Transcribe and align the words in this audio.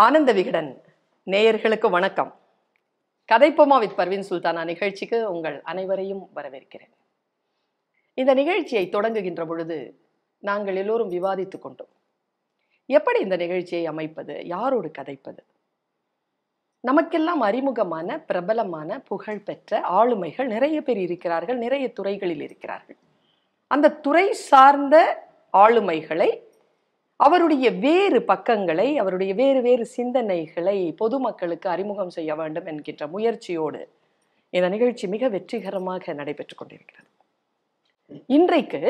ஆனந்த 0.00 0.32
விகடன் 0.32 0.82
நேயர்களுக்கு 1.26 1.90
வணக்கம். 1.90 2.40
கதைப்போமா 3.32 3.78
வித் 3.78 3.96
பர்வீன் 3.96 4.24
சுல்தானா 4.30 4.64
நிகழ்ச்சிக்கு 4.64 5.32
உங்கள் 5.32 5.62
அனைவரையும் 5.62 6.28
வரவேற்கிறேன். 6.34 6.92
இந்த 8.14 8.34
நிகழ்ச்சியை 8.34 8.88
தொடங்குகின்ற 8.88 9.46
பொழுது 9.46 10.00
நாங்கள் 10.38 10.76
எல்லோரும் 10.76 11.10
விவாதித்து 11.10 11.58
கொண்டோம். 11.58 11.88
எப்படி 12.86 13.20
இந்த 13.20 13.36
நிகழ்ச்சியை 13.36 13.86
அமைப்பது 13.86 14.34
யாரோடு 14.34 14.90
கதைப்பது? 14.98 15.38
நமக்கெல்லாம் 16.80 17.40
அறிமுகமான 17.40 18.20
பிரபலமான 18.20 19.00
புகழ்பெற்ற 19.00 19.80
ஆளுமைகள் 19.80 20.46
நிறைய 20.46 20.82
பேர் 20.82 20.98
இருக்கிறார்கள் 20.98 21.58
நிறைய 21.58 21.92
துறைகளில் 21.92 22.40
இருக்கிறார்கள். 22.40 22.96
அந்த 23.66 23.90
துறை 23.90 24.32
சார்ந்த 24.32 25.26
ஆளுமைகளை 25.52 26.48
அவருடைய 27.20 27.66
வேறு 27.78 28.18
பக்கங்களை 28.24 28.86
அவருடைய 28.96 29.32
வேறு 29.34 29.60
வேறு 29.62 29.84
சிந்தனைகளை 29.96 30.78
பொதுமக்களுக்கு 30.96 31.66
அறிமுகம் 31.68 32.10
செய்ய 32.10 32.34
வேண்டும் 32.34 32.66
என்கின்ற 32.66 33.06
முயற்சியோடு 33.06 33.82
இந்த 34.52 34.68
நிகழ்ச்சி 34.68 35.06
மிக 35.08 35.24
வெற்றிகரமாக 35.28 36.12
நடைபெற்றுக் 36.12 36.60
கொண்டிருக்கிறது. 36.60 37.08
இன்றைக்கு 38.28 38.80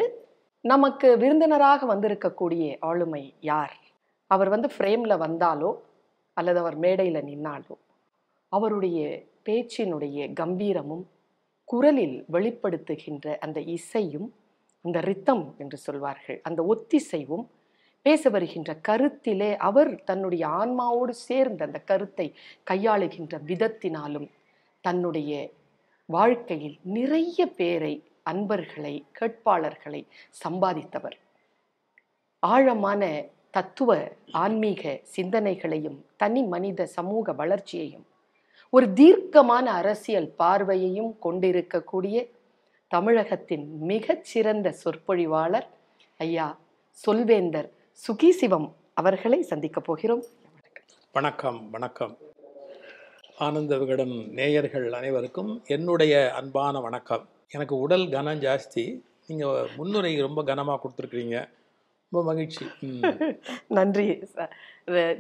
நமக்கு 0.64 1.08
விருந்தினராக 1.18 1.86
வந்திருக்கக்கூடிய 1.86 2.64
ஆளுமை 2.80 3.22
யார்? 3.40 3.76
அவர் 4.30 4.48
வந்து 4.48 4.68
ஃப்ரேமில் 4.68 5.22
வந்தாலோ 5.26 5.70
அல்லது 6.36 6.58
அவர் 6.58 6.76
மேடையில் 6.76 7.26
நின்னாலோ 7.26 7.74
அவருடைய 8.52 8.98
பேச்சினுடைய 9.48 10.18
கம்பீரமும் 10.32 11.04
குரலில் 11.68 12.16
வெளிப்படுத்துகின்ற 12.32 13.36
அந்த 13.38 13.58
இசையும் 13.76 14.28
அந்த 14.84 14.98
ரித்தம் 15.00 15.44
என்று 15.58 15.78
சொல்வார்கள் 15.78 16.38
அந்த 16.42 16.60
ஒத்திசைவும் 16.64 17.44
பேச 18.02 18.30
வருகின்ற 18.30 18.80
கருத்திலே 18.88 19.56
அவர் 19.56 20.04
தன்னுடைய 20.04 20.46
ஆன்மாவோடு 20.46 21.10
சேர்ந்த 21.10 21.64
அந்த 21.64 21.78
கருத்தை 21.80 22.34
கையாளுகின்ற 22.70 23.40
விதத்தினாலும் 23.46 24.28
தன்னுடைய 24.80 25.50
வாழ்க்கையில் 26.06 26.78
நிறைய 26.82 27.46
பேரை 27.46 28.04
அன்பர்களை 28.22 29.06
கேட்பாளர்களை 29.20 30.06
சம்பாதித்தவர். 30.44 31.16
ஆழமான 32.38 33.28
தத்துவ 33.50 34.12
ஆன்மீக 34.30 35.00
சிந்தனைகளையும் 35.16 35.98
தனி 36.16 36.42
மனித 36.42 36.86
சமூக 36.86 37.32
வளர்ச்சியையும் 37.32 38.06
ஒரு 38.70 38.92
தீர்க்கமான 38.92 39.72
அரசியல் 39.72 40.34
பார்வையையும் 40.38 41.18
கொண்டிருக்கக்கூடிய 41.18 42.28
தமிழகத்தின் 42.86 43.82
மிகச்சிறந்த 43.82 44.74
சொற்பொழிவாளர் 44.84 45.68
ஐயா 46.16 46.58
சொல்வேந்தர் 46.92 47.70
சுகீசிவம் 47.94 48.72
அவர்களை 48.94 49.42
சந்திக்கப் 49.42 49.84
போகிறோம். 49.84 50.24
வணக்கம் 51.12 51.70
வணக்கம். 51.70 52.16
ஆனந்த 53.38 53.78
விகடன் 53.78 54.30
நேயர்கள் 54.30 54.92
அனைவருக்கும் 54.92 55.62
என்னுடைய 55.64 56.32
அன்பான 56.32 56.80
வணக்கம். 56.80 57.28
எனக்கு 57.50 57.78
உடல் 57.78 58.08
கனம் 58.08 58.40
ஜாஸ்தி. 58.40 59.00
நீங்கள் 59.26 59.68
முன்னுரை 59.76 60.20
ரொம்ப 60.20 60.42
கனமாக 60.42 60.88
கொடுத்துருக்குறீங்க. 60.88 61.48
ரொம்ப 62.10 62.32
மகிழ்ச்சி. 62.32 62.66
நன்றி. 63.68 64.18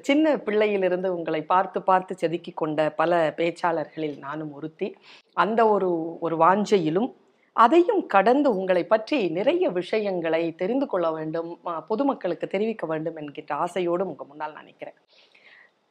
சின்ன 0.00 0.36
பிள்ளையிலிருந்து 0.36 1.06
உங்களை 1.06 1.42
பார்த்து 1.42 1.82
பார்த்து 1.82 2.16
செதுக்கி 2.16 2.50
கொண்ட 2.50 2.90
பல 2.90 3.34
பேச்சாளர்களில் 3.36 4.18
நானும் 4.18 4.52
ஒருத்தி. 4.52 4.96
அந்த 5.32 5.68
ஒரு 5.68 6.18
ஒரு 6.18 6.36
வாஞ்சையிலும் 6.36 7.12
அதையும் 7.52 8.02
கடந்து 8.06 8.48
உங்களை 8.56 8.84
பற்றி 8.84 9.18
நிறைய 9.28 9.64
விஷயங்களை 9.70 10.42
தெரிந்து 10.54 10.86
கொள்ள 10.86 11.06
வேண்டும் 11.12 11.50
பொதுமக்களுக்கு 11.88 12.46
தெரிவிக்க 12.46 12.86
வேண்டும் 12.86 13.16
என்கின்ற 13.16 13.54
ஆசையோடு 13.54 14.06
உங்க 14.06 14.24
முன்னால் 14.24 14.52
நான் 14.52 14.94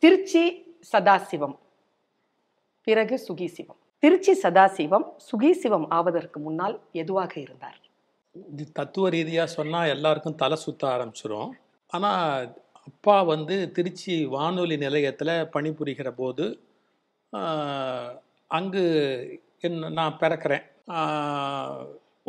திருச்சி 0.04 0.44
சதாசிவம். 0.92 1.58
பிறகு 2.88 3.16
சுகீசிவம். 3.28 3.80
திருச்சி 4.04 4.34
சதாசிவம் 4.44 5.08
சுகீசிவம் 5.30 5.86
ஆவதற்கு 5.90 6.40
முன்னால் 6.40 6.76
எதுவாக 6.92 7.34
இருந்தார்? 7.40 7.80
தத்துவ 8.74 9.10
ரீதியாக 9.10 9.50
சொன்னால் 9.58 9.88
எல்லாருக்கும் 9.88 10.40
தலை 10.42 10.58
சுத்த 10.58 10.88
ஆரம்பிச்சிடும் 10.88 11.52
ஆனால் 11.90 12.58
அப்பா 12.90 13.24
வந்து 13.24 13.56
திருச்சி 13.72 14.26
வானொலி 14.26 14.78
நிலையத்தில் 14.78 15.34
பணிபுரிகிற 15.54 16.10
போது 16.12 16.46
அங்கு 18.48 18.84
என்ன 19.60 19.90
நான் 19.90 20.20
பிறக்கிறேன். 20.20 20.66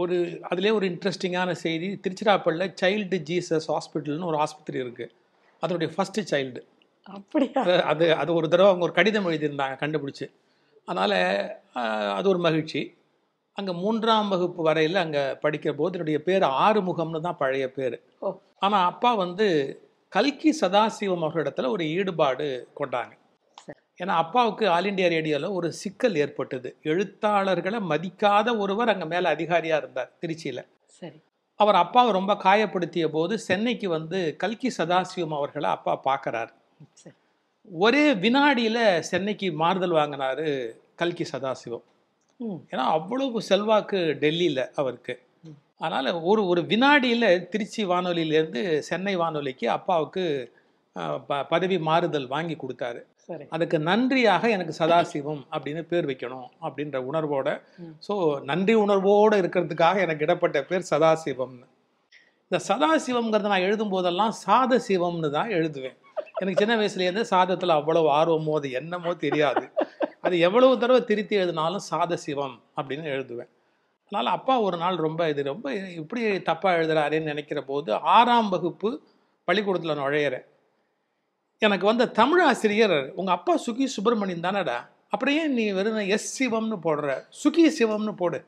ஒரு 0.03 0.17
அதிலே 0.51 0.71
ஒரு 0.79 0.87
இன்ட்ரெஸ்டிங்கான 0.93 1.51
செய்தி. 1.65 1.89
திருச்சிராப்பள்ளியில் 2.05 2.75
சைல்டு 2.83 3.19
ஜீசஸ் 3.31 3.69
ஹாஸ்பிட்டல்னு 3.75 4.29
ஒரு 4.31 4.39
ஆஸ்பத்திரி 4.45 4.79
இருக்குது 4.85 5.13
அதனுடைய 5.63 5.89
ஃபஸ்ட்டு 5.95 6.25
சைல்டு 6.33 6.61
அப்படியா? 7.07 7.61
அது 7.93 8.07
அது 8.23 8.31
ஒரு 8.39 8.47
தடவை 8.53 8.69
அவங்க 8.71 8.87
ஒரு 8.89 8.95
கடிதம் 8.99 9.29
எழுதியிருந்தாங்க 9.31 9.77
கண்டுபிடிச்சி. 9.83 10.27
அதனால் 10.89 11.17
அது 12.19 12.27
ஒரு 12.33 12.41
மகிழ்ச்சி. 12.47 12.81
அங்கே 13.59 13.73
மூன்றாம் 13.83 14.31
வகுப்பு 14.33 14.63
வரையில் 14.69 15.03
அங்கே 15.05 15.23
படிக்கிற 15.45 15.73
போது 15.81 15.97
என்னுடைய 15.97 16.19
பேர் 16.29 16.45
ஆறுமுகம்னு 16.65 17.27
தான் 17.27 17.41
பழைய 17.43 17.67
பேர். 17.79 17.97
ஆனால் 18.67 18.87
அப்பா 18.91 19.11
வந்து 19.25 19.47
கல்கி 20.13 20.53
சதாசிவம் 20.61 21.25
அவர்களிடத்துல 21.25 21.71
ஒரு 21.77 21.85
ஈடுபாடு 21.97 22.47
கொண்டாங்க. 22.81 23.13
ஏன்னா 24.01 24.15
அப்பாவுக்கு 24.23 24.65
ஆல் 24.75 24.89
இண்டியா 24.91 25.09
ரேடியோவில் 25.15 25.55
ஒரு 25.59 25.69
சிக்கல் 25.81 26.17
ஏற்பட்டது. 26.25 26.69
எழுத்தாளர்களை 26.83 27.79
மதிக்காத 27.93 28.49
ஒருவர் 28.63 28.93
அங்கே 28.93 29.07
மேலே 29.13 29.29
அதிகாரியாக 29.35 29.81
இருந்தார் 29.83 30.11
திருச்சியில். 30.23 30.63
சரி. 31.03 31.19
அவர் 31.61 31.77
அப்பாவை 31.85 32.11
ரொம்ப 32.19 32.33
காயப்படுத்திய 32.45 33.07
போது 33.09 33.35
சென்னைக்கு 33.49 33.89
வந்து 33.89 34.19
கல்கி 34.43 34.71
சதாசிவம் 34.79 35.37
அவர்களை 35.39 35.71
அப்பா 35.77 35.95
பார்க்கறாரு 36.09 36.53
ஒரே 37.69 38.05
வினாடியில் 38.25 38.83
சென்னைக்கு 39.11 39.49
மாறுதல் 39.63 39.99
வாங்கினாரு 39.99 40.47
கல்கி 40.95 41.25
சதாசிவம். 41.33 41.85
ஏன்னா 42.73 42.85
அவ்வளவு 42.97 43.41
செல்வாக்கு 43.51 43.99
டெல்லியில் 44.23 44.63
அவருக்கு. 44.81 45.15
அதனால் 45.77 46.09
ஒரு 46.31 46.43
ஒரு 46.47 46.63
வினாடியில் 46.73 47.29
திருச்சி 47.53 47.83
வானொலியிலேருந்து 47.85 48.63
சென்னை 48.89 49.15
வானொலிக்கு 49.17 49.67
அப்பாவுக்கு 49.77 50.25
ப 51.29 51.43
பதவி 51.53 51.77
மாறுதல் 51.89 52.29
வாங்கி 52.35 52.57
கொடுத்தாரு. 52.57 53.01
சரி. 53.31 53.45
அதுக்கு 53.55 53.79
நன்றியாக 53.89 54.45
எனக்கு 54.55 54.75
சதாசிவம் 54.79 55.43
அப்படின்னு 55.55 55.83
பேர் 55.91 56.09
வைக்கணும் 56.11 56.49
அப்படின்ற 56.67 56.99
உணர்வோட. 57.11 57.49
ஸோ 58.07 58.15
நன்றி 58.51 58.75
உணர்வோடு 58.85 59.37
இருக்கிறதுக்காக 59.43 60.01
எனக்கு 60.07 60.25
இடப்பட்ட 60.27 60.61
பேர் 60.71 60.89
சதாசிவம்னு 60.93 61.67
இந்த 62.51 62.59
சதாசிவம்ங்கிறத 62.69 63.51
நான் 63.53 63.67
எழுதும் 63.67 63.93
போதெல்லாம் 63.95 64.33
சாத 64.45 64.79
சிவம்னு 64.89 65.29
தான் 65.37 65.51
எழுதுவேன். 65.59 65.97
எனக்கு 66.41 66.61
சின்ன 66.63 66.75
வயசுலேருந்து 66.81 67.25
சாதத்தில் 67.33 67.79
அவ்வளவு 67.79 68.09
ஆர்வமோ 68.19 68.55
அது 68.59 68.69
என்னமோ 68.81 69.13
தெரியாது. 69.25 69.65
அது 70.27 70.35
எவ்வளவு 70.47 70.79
தடவை 70.79 71.01
திருத்தி 71.05 71.35
எழுதினாலும் 71.37 71.85
சாத 71.91 72.17
சிவம் 72.25 72.57
அப்படின்னு 72.77 73.13
எழுதுவேன். 73.15 73.51
அதனால் 74.07 74.31
அப்பா 74.37 74.55
ஒரு 74.61 74.77
நாள் 74.77 74.97
ரொம்ப 75.07 75.29
இது 75.29 75.43
ரொம்ப 75.43 75.67
இப்படி 76.01 76.23
தப்பாக 76.49 76.79
எழுதுறாரேன்னு 76.79 77.31
நினைக்கிற 77.33 77.61
போது 77.63 77.91
ஆறாம் 78.17 78.51
வகுப்பு 78.55 78.91
பள்ளிக்கூடத்தில் 79.49 80.01
நுழையிறேன். 80.03 80.47
எனக்கு 81.63 81.87
வந்த 81.87 82.07
தமிழ் 82.07 82.41
ஆசிரியர் 82.41 83.13
உங்கள் 83.15 83.35
அப்பா 83.35 83.55
சுகி 83.67 83.85
சுப்பிரமணியன் 83.85 84.41
தானடா? 84.41 84.77
அப்படியே 85.09 85.47
நீ 85.47 85.71
வெறும் 85.71 85.97
எஸ் 85.97 86.43
சிவம்னு 86.43 86.79
போடுற? 86.85 87.25
சுகி 87.45 87.71
சிவம்னு 87.79 88.13
போடு. 88.13 88.45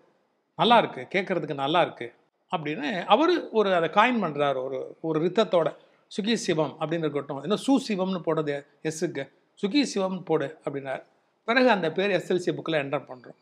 நல்லா 0.56 0.78
இருக்கு 0.78 1.06
கேட்கறதுக்கு 1.14 1.54
நல்லா 1.54 1.80
இருக்கு. 1.80 2.12
அப்படின்னு 2.50 3.04
அவர் 3.04 3.50
ஒரு 3.50 3.74
அதை 3.74 3.88
காயின் 3.88 4.22
பண்ணுறாரு 4.24 4.62
ஒரு 4.64 4.96
ஒரு 5.00 5.20
ரித்தத்தோட. 5.20 5.76
சுகி 6.16 6.34
சிவம் 6.34 6.76
அப்படின்னு 6.80 7.04
இருக்கட்டும். 7.06 7.42
இன்னும் 7.42 7.62
சு 7.66 7.70
சிவம்னு 7.88 8.22
போடுறது 8.26 8.66
எஸ்ஸுக்கு 8.82 9.32
சுகி 9.62 9.84
சிவம்னு 9.94 10.24
போடு 10.24 10.58
அப்படின்னாரு. 10.64 11.02
பிறகு 11.44 11.70
அந்த 11.70 11.92
பேர் 11.92 12.10
எஸ்எல்சி 12.10 12.56
புக்கில் 12.56 12.80
என்டர் 12.82 13.08
பண்ணுறோம் 13.08 13.38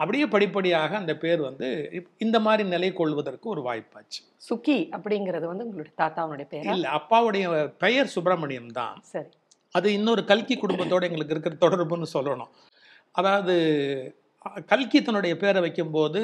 அப்படியே 0.00 0.26
படிப்படியாக 0.34 0.96
அந்த 1.00 1.12
பேர் 1.22 1.40
வந்து 1.48 1.68
இந்த 2.24 2.36
மாதிரி 2.46 2.64
நிலை 2.74 2.90
கொள்வதற்கு 3.00 3.46
ஒரு 3.54 3.62
வாய்ப்பாச்சு. 3.68 4.20
சுக்கி 4.48 4.78
அப்படிங்கிறது 4.96 5.46
வந்து 5.52 5.66
உங்களுடைய 5.66 5.94
தாத்தாவுடைய 6.02 6.46
பேரா? 6.52 6.74
இல்லை 6.76 6.90
அப்பாவுடைய 6.98 7.44
பெயர் 7.84 8.12
சுப்பிரமணியம் 8.14 8.74
தான். 8.80 8.96
சரி. 9.14 9.30
அது 9.74 9.88
இன்னொரு 9.98 10.24
கல்கி 10.24 10.56
குடும்பத்தோடு 10.56 11.08
எங்களுக்கு 11.08 11.34
இருக்கிற 11.34 11.56
தொடர்புன்னு 11.64 12.08
சொல்லணும். 12.16 12.52
அதாவது 13.20 13.54
கல்கி 14.72 14.98
தன்னுடைய 15.02 15.34
பேரை 15.42 15.60
வைக்கும்போது 15.64 16.20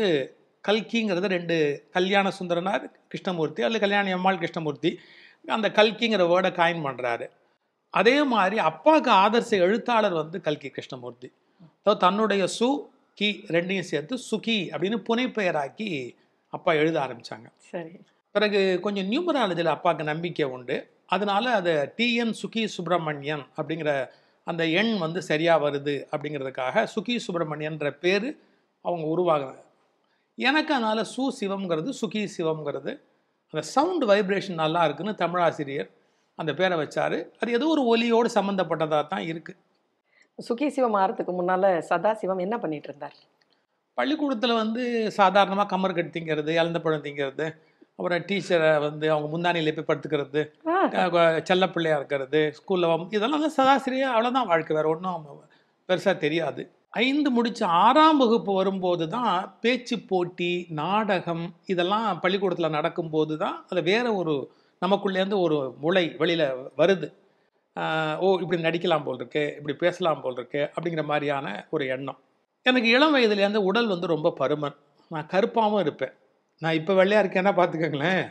கல்கிங்கிறது 0.65 1.27
ரெண்டு 1.35 1.57
கல்யாண 1.97 2.31
சுந்தரனார் 2.39 2.85
கிருஷ்ணமூர்த்தி 3.13 3.61
அல்லது 3.67 3.83
கல்யாணி 3.85 4.11
அம்மாள் 4.17 4.41
கிருஷ்ணமூர்த்தி 4.43 4.91
அந்த 5.45 5.69
கல்கிங்கிற 5.79 6.23
வேர்டை 6.33 6.51
காயின் 6.59 6.85
பண்ணுறாரு 6.87 7.27
அதே 7.95 8.17
மாதிரி 8.33 8.57
அப்பாவுக்கு 8.71 9.11
ஆதர்ச 9.23 9.51
எழுத்தாளர் 9.67 10.19
வந்து 10.19 10.39
கல்கி 10.47 10.69
கிருஷ்ணமூர்த்தி. 10.69 11.29
ஸோ 11.87 11.91
தன்னுடைய 12.05 12.43
சு 12.59 12.69
கி 13.19 13.45
ரெண்டையும் 13.49 13.89
சேர்த்து 13.91 14.19
சுகி 14.19 14.71
அப்படின்னு 14.73 14.99
புனைப்பெயராக்கி 15.09 15.89
அப்பா 16.53 16.73
எழுத 16.73 16.97
ஆரம்பித்தாங்க 17.01 17.49
சரி. 17.71 17.93
பிறகு 18.33 18.81
கொஞ்சம் 18.81 19.09
நியூமராலஜியில் 19.11 19.75
அப்பாவுக்கு 19.77 20.05
நம்பிக்கை 20.05 20.45
உண்டு. 20.45 20.77
அதனால 21.07 21.45
அதை 21.55 21.75
டிஎன் 21.99 22.33
சுகி 22.33 22.67
சுப்பிரமணியன் 22.67 23.45
அப்படிங்கிற 23.57 23.93
அந்த 24.47 24.67
எண் 24.81 24.93
வந்து 24.99 25.23
சரியாக 25.23 25.63
வருது 25.67 25.95
அப்படிங்கிறதுக்காக 26.13 26.85
சுகி 26.85 27.17
சுப்பிரமணியன்ற 27.27 27.91
பேர் 27.91 28.29
அவங்க 28.85 29.05
உருவாகுறாங்க 29.15 29.63
எனக்கு 30.39 30.75
அதனால் 30.75 31.03
சு 31.05 31.25
சிவம்ங்கிறது 31.41 31.89
சுகி 31.89 32.23
சிவம்ங்கிறது 32.37 32.93
அந்த 33.55 33.63
சவுண்ட் 33.67 34.05
வைப்ரேஷன் 34.05 34.63
நல்லா 34.65 34.85
இருக்குன்னு 34.85 35.15
தமிழாசிரியர் 35.15 35.91
அந்த 36.35 36.55
பேரை 36.55 36.77
வச்சாரு. 36.79 37.19
அது 37.41 37.53
ஏதோ 37.53 37.67
ஒரு 37.67 37.83
ஒலியோடு 37.85 38.29
சம்மந்தப்பட்டதாக 38.35 39.07
தான் 39.07 39.25
இருக்குது 39.31 39.59
சுகி 40.41 40.69
சிவம் 40.69 40.97
ஆறதுக்கு 40.97 41.33
முன்னால 41.33 41.73
சதாசிவம் 41.89 42.41
என்ன 42.41 42.57
பண்ணிட்டு 42.59 42.89
இருந்தார் 42.89 43.19
பள்ளிக்கூடத்தில் 43.99 44.55
வந்து 44.55 44.83
சாதாரணமாக 45.11 45.69
கம்மர் 45.73 45.95
கட்டு 45.95 46.15
திங்கிறது 46.15 46.51
இழந்த 46.53 46.79
பழம் 46.81 47.05
திங்கிறது 47.05 47.47
அப்புறம் 47.97 48.23
டீச்சரை 48.29 48.69
வந்து 48.81 49.07
அவங்க 49.11 49.29
முந்தானியில் 49.33 49.75
போய் 49.75 49.89
படுத்துக்கிறது 49.89 50.43
செல்ல 51.43 51.65
பிள்ளையா 51.67 51.97
இருக்கிறது 51.97 52.41
ஸ்கூலில் 52.59 53.09
இதெல்லாம் 53.11 53.45
தான் 53.47 53.57
சதாசிரியா 53.59 54.11
அவ்வளோதான் 54.13 54.47
வாழ்க்கை 54.47 54.77
வேறு 54.77 54.89
ஒன்றும் 54.89 55.27
பெருசாக 55.89 56.17
தெரியாது. 56.19 56.63
ஐந்து 57.03 57.29
முடிச்சு 57.31 57.65
ஆறாம் 57.83 58.19
வகுப்பு 58.19 58.53
வரும்போது 58.53 59.05
தான் 59.09 59.35
பேச்சு 59.61 59.97
போட்டி 60.09 60.51
நாடகம் 60.71 61.45
இதெல்லாம் 61.67 62.07
பள்ளிக்கூடத்தில் 62.21 62.77
நடக்கும்போது 62.79 63.35
தான் 63.37 63.57
அது 63.71 63.83
வேற 63.83 64.07
ஒரு 64.15 64.35
நமக்குள்ளேருந்து 64.83 65.39
ஒரு 65.41 65.59
முளை 65.81 66.05
வெளியில் 66.19 66.47
வருது. 66.77 67.09
ஓ 68.25 68.29
இப்படி 68.43 68.63
நடிக்கலாம் 68.63 69.05
போல் 69.05 69.21
இருக்கு 69.21 69.43
இப்படி 69.59 69.75
பேசலாம் 69.83 70.23
போல் 70.23 70.39
இருக்கு 70.39 70.63
அப்படிங்கிற 70.75 71.03
மாதிரியான 71.11 71.47
ஒரு 71.71 71.85
எண்ணம். 71.87 72.19
எனக்கு 72.67 72.89
இளம் 72.97 73.15
வயதுலேருந்து 73.17 73.61
உடல் 73.71 73.87
வந்து 73.87 74.07
ரொம்ப 74.15 74.33
பருமன். 74.41 74.77
நான் 75.11 75.31
கருப்பாகவும் 75.33 75.83
இருப்பேன். 75.85 76.13
நான் 76.63 76.79
இப்போ 76.81 76.93
வெள்ளையா 76.95 77.21
இருக்கேன்னா 77.23 77.53
பார்த்துக்கங்களேன் 77.59 78.23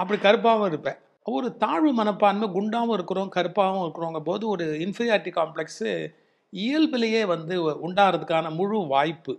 அப்படி 0.00 0.18
கருப்பாகவும் 0.26 0.70
இருப்பேன். 0.72 0.98
ஒரு 1.26 1.48
தாழ்வு 1.56 1.90
மனப்பான்மை 1.92 2.46
குண்டாகவும் 2.48 2.96
இருக்கிறோம் 2.98 3.32
கருப்பாகவும் 3.36 3.84
இருக்கிறோங்க 3.86 4.20
போது 4.20 4.44
ஒரு 4.48 4.66
இன்ஃபீரியாரிட்டி 4.84 5.32
காம்ப்ளெக்ஸு 5.38 5.90
இயல்பிலேயே 6.52 7.22
வந்து 7.24 7.54
உண்டாகிறதுக்கான 7.86 8.52
முழு 8.54 8.78
வாய்ப்பு. 8.94 9.34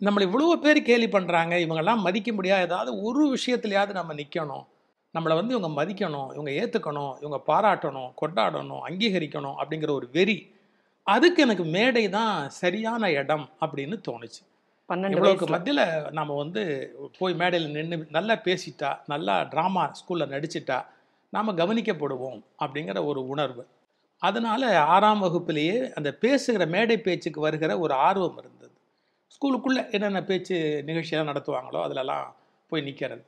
நம்மளை 0.00 0.24
இவ்வளோ 0.28 0.54
பேர் 0.64 0.78
கேலி 0.82 1.06
பண்ணுறாங்க 1.06 1.54
இவங்கெல்லாம் 1.64 2.04
மதிக்க 2.06 2.30
முடியாது 2.32 2.66
ஏதாவது 2.68 2.90
ஒரு 3.02 3.24
விஷயத்துலையாவது 3.36 3.92
நம்ம 3.92 4.14
நிற்கணும் 4.14 4.64
நம்மளை 5.14 5.34
வந்து 5.34 5.54
இவங்க 5.56 5.70
மதிக்கணும் 5.78 6.30
இவங்க 6.34 6.50
ஏற்றுக்கணும் 6.60 7.12
இவங்க 7.22 7.38
பாராட்டணும் 7.50 8.10
கொண்டாடணும் 8.20 8.82
அங்கீகரிக்கணும் 8.88 9.56
அப்படிங்கிற 9.60 9.90
ஒரு 9.90 10.08
வெறி. 10.12 10.36
அதுக்கு 11.06 11.42
எனக்கு 11.42 11.64
மேடை 11.64 12.08
தான் 12.08 12.48
சரியான 12.48 13.10
இடம் 13.12 13.48
அப்படின்னு 13.60 13.96
தோணுச்சு. 14.08 14.42
இவ்வளோக்கு 15.14 15.46
மத்தியில் 15.46 15.84
நம்ம 16.10 16.34
வந்து 16.34 16.62
போய் 17.18 17.34
மேடையில் 17.34 17.70
நின்று 17.70 18.06
நல்லா 18.10 18.34
பேசிட்டா 18.46 18.90
நல்லா 19.06 19.34
ட்ராமா 19.52 19.84
ஸ்கூலில் 20.00 20.32
நடிச்சிட்டா 20.34 20.78
நாம் 21.32 21.58
கவனிக்கப்படுவோம் 21.60 22.40
அப்படிங்கிற 22.62 22.98
ஒரு 23.04 23.28
உணர்வு. 23.28 23.64
அதனால 24.22 24.62
ஆறாம் 24.94 25.22
வகுப்பிலேயே 25.24 25.76
அந்த 25.94 26.10
பேசுகிற 26.14 26.66
மேடை 26.66 26.98
பேச்சுக்கு 26.98 27.40
வருகிற 27.40 27.78
ஒரு 27.78 27.94
ஆர்வம் 28.08 28.38
இருந்தது. 28.38 28.74
ஸ்கூலுக்குள்ளே 29.34 29.84
என்னென்ன 29.90 30.22
பேச்சு 30.24 30.56
நிகழ்ச்சியெல்லாம் 30.86 31.30
நடத்துவாங்களோ 31.32 31.80
அதிலெல்லாம் 31.86 32.26
போய் 32.72 32.86
நிற்கிறது 32.88 33.24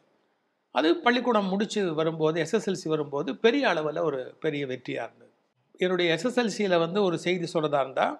அது 0.75 0.89
பள்ளிக்கூடம் 0.97 1.49
முடிச்சு 1.49 1.95
வரும்போது 1.95 2.37
எஸ்எஸ்எல்சி 2.45 2.89
வரும்போது 2.89 3.37
பெரிய 3.37 3.69
அளவில் 3.69 3.97
ஒரு 3.97 4.37
பெரிய 4.41 4.67
வெற்றியாக 4.67 5.09
இருந்தது. 5.09 5.33
என்னுடைய 5.79 6.17
எஸ்எஸ்எல்சியில் 6.17 6.79
வந்து 6.79 7.03
ஒரு 7.03 7.19
செய்தி 7.19 7.47
சொல்கிறதா 7.53 7.81
இருந்தால் 7.81 8.15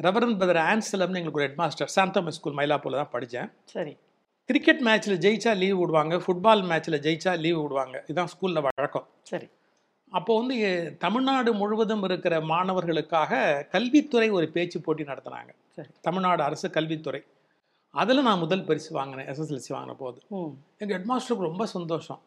ரெவரன் 0.00 0.36
பிரதர் 0.40 0.60
ஆன்சலம்னு 0.70 1.18
எங்களுக்கு 1.20 1.40
ஒரு 1.40 1.46
ஹெட் 1.48 1.60
மாஸ்டர் 1.62 1.90
சாந்தோமஸ் 1.96 2.38
ஸ்கூல் 2.38 2.56
மயிலாப்பூரில் 2.56 3.00
தான் 3.02 3.12
படித்தேன் 3.12 3.50
சரி. 3.64 3.96
கிரிக்கெட் 4.46 4.80
மேட்ச்சில் 4.80 5.20
ஜெயிச்சா 5.24 5.56
லீவ் 5.56 5.78
விடுவாங்க 5.78 6.14
ஃபுட்பால் 6.16 6.62
மேட்ச்சில் 6.70 7.02
ஜெயிச்சா 7.06 7.32
லீவ் 7.38 7.60
விடுவாங்க. 7.62 7.96
இதுதான் 8.00 8.30
ஸ்கூலில் 8.32 8.64
வழக்கம். 8.66 9.06
சரி. 9.22 9.48
அப்போ 10.10 10.32
வந்து 10.40 10.56
தமிழ்நாடு 10.98 11.54
முழுவதும் 11.54 12.02
இருக்கிற 12.02 12.40
மாணவர்களுக்காக 12.40 13.64
கல்வித்துறை 13.70 14.30
ஒரு 14.30 14.48
பேச்சு 14.48 14.80
போட்டி 14.80 15.02
நடத்தினாங்க. 15.02 15.50
சரி. 15.70 15.88
தமிழ்நாடு 16.00 16.42
அரசு 16.42 16.70
கல்வித்துறை. 16.70 17.22
அதில் 17.94 18.26
நான் 18.26 18.42
முதல் 18.44 18.64
பரிசு 18.68 18.90
வாங்கினேன் 18.98 19.28
எஸ்எஸ்எல்சி 19.32 19.70
வாங்கின 19.76 19.94
போது. 20.02 20.18
எங்கள் 20.82 20.96
ஹெட்மாஸ்டருக்கு 20.96 21.48
ரொம்ப 21.50 21.66
சந்தோஷம். 21.76 22.20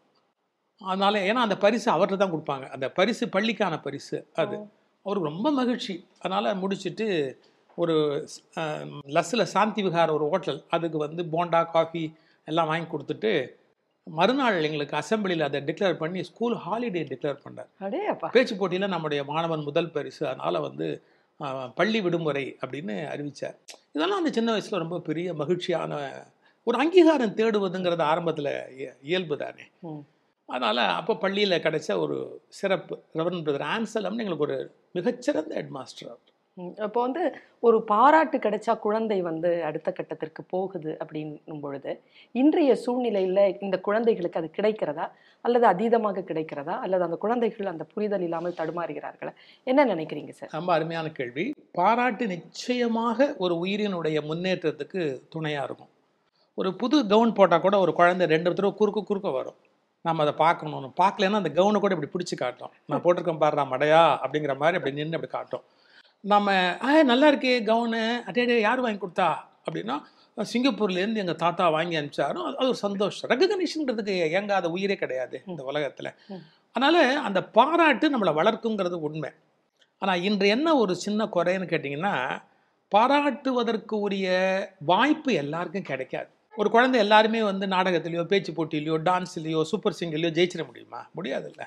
அதனால 0.81 1.19
ஏன்னா 1.29 1.41
அந்த 1.47 1.57
பரிசு 1.65 1.87
அவர்கிட்ட 1.95 2.17
தான் 2.23 2.33
கொடுப்பாங்க. 2.33 2.65
அந்த 2.75 2.87
பரிசு 2.99 3.25
பள்ளிக்கான 3.35 3.81
பரிசு 3.81 4.17
அது. 4.43 4.57
அவருக்கு 5.05 5.29
ரொம்ப 5.31 5.51
மகிழ்ச்சி. 5.51 5.95
அதனால் 6.19 6.59
முடிச்சிட்டு 6.63 7.07
ஒரு 7.75 7.95
லஸ்ஸில் 9.15 9.51
சாந்தி 9.53 9.81
விகார் 9.83 10.15
ஒரு 10.17 10.25
ஹோட்டல். 10.29 10.59
அதுக்கு 10.75 10.97
வந்து 11.05 11.23
போண்டா 11.33 11.61
காஃபி 11.75 12.03
எல்லாம் 12.51 12.69
வாங்கி 12.71 12.87
கொடுத்துட்டு 12.91 13.31
மறுநாள் 14.07 14.65
எங்களுக்கு 14.67 14.95
அசெம்பிளியில் 14.99 15.47
அதை 15.47 15.59
டிக்ளேர் 15.69 15.95
பண்ணி 16.01 16.19
ஸ்கூல் 16.23 16.55
ஹாலிடே 16.65 17.01
டிக்ளேர் 17.11 17.39
பண்ணார். 17.45 18.29
பேச்சு 18.35 18.55
போட்டியில் 18.55 18.93
நம்முடைய 18.93 19.21
மாணவன் 19.31 19.67
முதல் 19.69 19.93
பரிசு. 19.95 20.23
அதனால் 20.27 20.65
வந்து 20.67 20.87
பள்ளி 21.79 22.01
விடுமுறை 22.01 22.57
அப்படின்னு 22.65 22.95
அறிவித்தார் 23.13 23.57
இதெல்லாம் 23.93 24.19
அந்த 24.19 24.31
சின்ன 24.31 24.51
வயசில் 24.51 24.83
ரொம்ப 24.83 24.99
பெரிய 24.99 25.33
மகிழ்ச்சியான 25.33 25.99
ஒரு 26.67 26.77
அங்கீகாரம் 26.77 27.35
தேடுவதுங்கிறது 27.35 28.03
ஆரம்பத்தில் 28.11 28.51
இயல்பு 29.01 29.37
தானே. 29.37 29.65
அதனால் 30.49 30.81
அப்போ 30.99 31.13
பள்ளியில் 31.15 31.63
கிடைச்ச 31.65 31.97
ஒரு 31.99 32.17
சிறப்பு 32.59 32.95
ரெவரன் 33.15 33.45
பிரதர் 33.45 33.67
ஆன்சலம்னு 33.75 34.23
எங்களுக்கு 34.23 34.47
ஒரு 34.49 34.57
மிகச்சிறந்த 34.93 35.53
ஹெட் 35.55 35.73
மாஸ்டர் 35.77 36.09
அவர். 36.09 36.23
அப்போ 36.85 36.99
வந்து 37.01 37.23
ஒரு 37.67 37.77
பாராட்டு 37.91 38.37
கிடைச்சா 38.37 38.73
குழந்தை 38.79 39.17
வந்து 39.21 39.49
அடுத்த 39.63 39.89
கட்டத்திற்கு 39.91 40.41
போகுது 40.53 40.91
அப்படின்னும் 41.01 41.61
பொழுது 41.65 41.91
இன்றைய 42.41 42.71
சூழ்நிலையில் 42.75 43.41
இந்த 43.65 43.77
குழந்தைகளுக்கு 43.87 44.39
அது 44.41 44.49
கிடைக்கிறதா? 44.57 45.05
அல்லது 45.45 45.65
அதீதமாக 45.73 46.23
கிடைக்கிறதா? 46.29 46.75
அல்லது 46.85 47.03
அந்த 47.03 47.17
குழந்தைகள் 47.17 47.71
அந்த 47.73 47.85
புரிதல் 47.93 48.25
இல்லாமல் 48.27 48.57
தடுமாறுகிறார்களா? 48.59 49.33
என்ன 49.63 49.85
நினைக்கிறீங்க 49.93 50.33
சார்? 50.39 50.51
ரொம்ப 50.59 50.73
அருமையான 50.73 51.11
கேள்வி. 51.19 51.45
பாராட்டு 51.71 52.27
நிச்சயமாக 52.35 53.35
ஒரு 53.37 53.55
உயிரினுடைய 53.65 54.17
முன்னேற்றத்துக்கு 54.31 55.01
துணையாக 55.35 55.67
இருக்கும். 55.69 55.91
ஒரு 56.57 56.69
புது 56.81 56.97
கவுன் 57.13 57.37
போட்டால் 57.39 57.65
கூட 57.65 57.75
ஒரு 57.79 57.91
குழந்தை 57.93 58.27
ரெண்டு 58.27 58.49
தடவை 58.49 58.73
குறுக்க 58.77 58.99
குறுக்க 59.09 59.29
வரும். 59.39 59.57
நம்ம 60.05 60.23
அதை 60.23 60.33
பார்க்கணும் 60.45 60.93
பார்க்கலன்னா 61.03 61.39
அந்த 61.41 61.51
கவுனை 61.57 61.77
கூட 61.83 61.95
இப்படி 61.95 62.11
பிடிச்சி 62.13 62.35
காட்டும். 62.37 62.71
நான் 62.89 63.03
போட்டிருக்கேன் 63.03 63.43
பாடுறா 63.43 63.63
மடையா 63.73 64.03
அப்படிங்கிற 64.23 64.53
மாதிரி 64.61 64.77
அப்படி 64.79 64.97
நின்று 64.99 65.17
அப்படி 65.17 65.31
காட்டும். 65.37 65.63
நம்ம 66.23 66.53
ஆ 66.85 66.91
நல்லா 67.09 67.27
இருக்கே 67.31 67.55
கவுனு. 67.69 68.03
அடே 68.29 68.43
யார் 68.61 68.83
வாங்கி 68.85 68.99
கொடுத்தா? 69.03 69.29
அப்படின்னா 69.67 69.95
சிங்கப்பூர்லேருந்து 70.37 71.21
எங்கள் 71.23 71.41
தாத்தா 71.43 71.65
வாங்கி 71.75 71.95
அனுப்பிச்சாரும் 71.99 72.45
அது 72.47 72.69
ஒரு 72.71 72.79
சந்தோஷம். 72.85 73.29
ரெகக்னிஷன்ன்றதுக்கு 73.33 74.15
ஏங்காத 74.37 74.65
உயிரே 74.75 74.95
கிடையாது 75.03 75.37
இந்த 75.51 75.61
உலகத்தில். 75.71 76.11
அதனால் 76.75 77.01
அந்த 77.27 77.39
பாராட்டு 77.57 78.07
நம்மளை 78.13 78.33
வளர்க்குங்கிறது 78.39 78.97
உண்மை. 79.07 79.31
ஆனால் 80.01 80.23
இன்று 80.29 80.47
என்ன 80.55 80.75
ஒரு 80.81 80.93
சின்ன 81.05 81.29
குறைன்னு 81.35 81.67
கேட்டிங்கன்னா 81.73 82.13
பாராட்டுவதற்கு 82.91 83.95
உரிய 84.07 84.27
வாய்ப்பு 84.91 85.31
எல்லாருக்கும் 85.43 85.89
கிடைக்காது. 85.91 86.29
ஒரு 86.53 86.69
குழந்தை 86.75 86.97
எல்லாருமே 87.05 87.41
வந்து 87.43 87.65
நாடகத்திலையோ 87.67 88.23
பேச்சு 88.31 88.51
போட்டியிலையோ 88.53 88.95
டான்ஸ்லையோ 89.09 89.61
சூப்பர் 89.71 89.97
சிங்கர்லையோ 89.99 90.31
ஜெயிச்சிட 90.37 90.63
முடியுமா? 90.67 91.01
முடியாதுல்ல. 91.17 91.63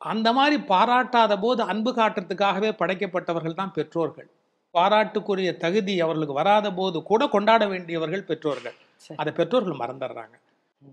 அந்த 0.00 0.28
மாதிரி 0.32 0.56
பாராட்டாத 0.72 1.32
போது 1.38 1.62
அன்பு 1.62 1.90
காட்டுறதுக்காகவே 1.90 2.70
படைக்கப்பட்டவர்கள் 2.80 3.54
தான் 3.54 3.72
பெற்றோர்கள். 3.72 4.28
பாராட்டுக்குரிய 4.74 5.50
தகுதி 5.56 6.00
அவர்களுக்கு 6.00 6.34
வராத 6.34 6.72
போது 6.72 6.98
கூட 7.02 7.22
கொண்டாட 7.28 7.66
வேண்டியவர்கள் 7.66 8.24
பெற்றோர்கள். 8.24 8.76
அதை 9.16 9.32
பெற்றோர்கள் 9.32 9.80
மறந்துடுறாங்க. 9.82 10.36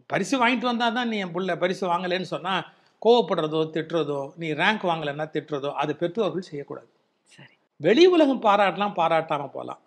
பரிசு 0.08 0.36
வாங்கிட்டு 0.42 0.66
வந்தா 0.66 0.88
தான் 0.90 1.08
நீ 1.08 1.18
என் 1.18 1.34
புள்ள 1.36 1.58
பரிசு 1.58 1.84
வாங்கலைன்னு 1.88 2.30
சொன்னா 2.36 2.54
கோவப்படுறதோ 3.02 3.62
திட்டுறதோ 3.76 4.34
நீ 4.38 4.48
ரேங்க் 4.54 4.86
வாங்கலைன்னா 4.90 5.26
திட்டுறதோ 5.34 5.72
அது 5.74 5.96
பெற்றோர்கள் 5.96 6.50
செய்யக்கூடாது. 6.50 6.90
சரி. 7.40 7.54
வெளி 7.80 8.06
உலகம் 8.08 8.42
பாராட்டலாம் 8.42 8.98
பாராட்டாம 9.02 9.48
போகலாம். 9.48 9.82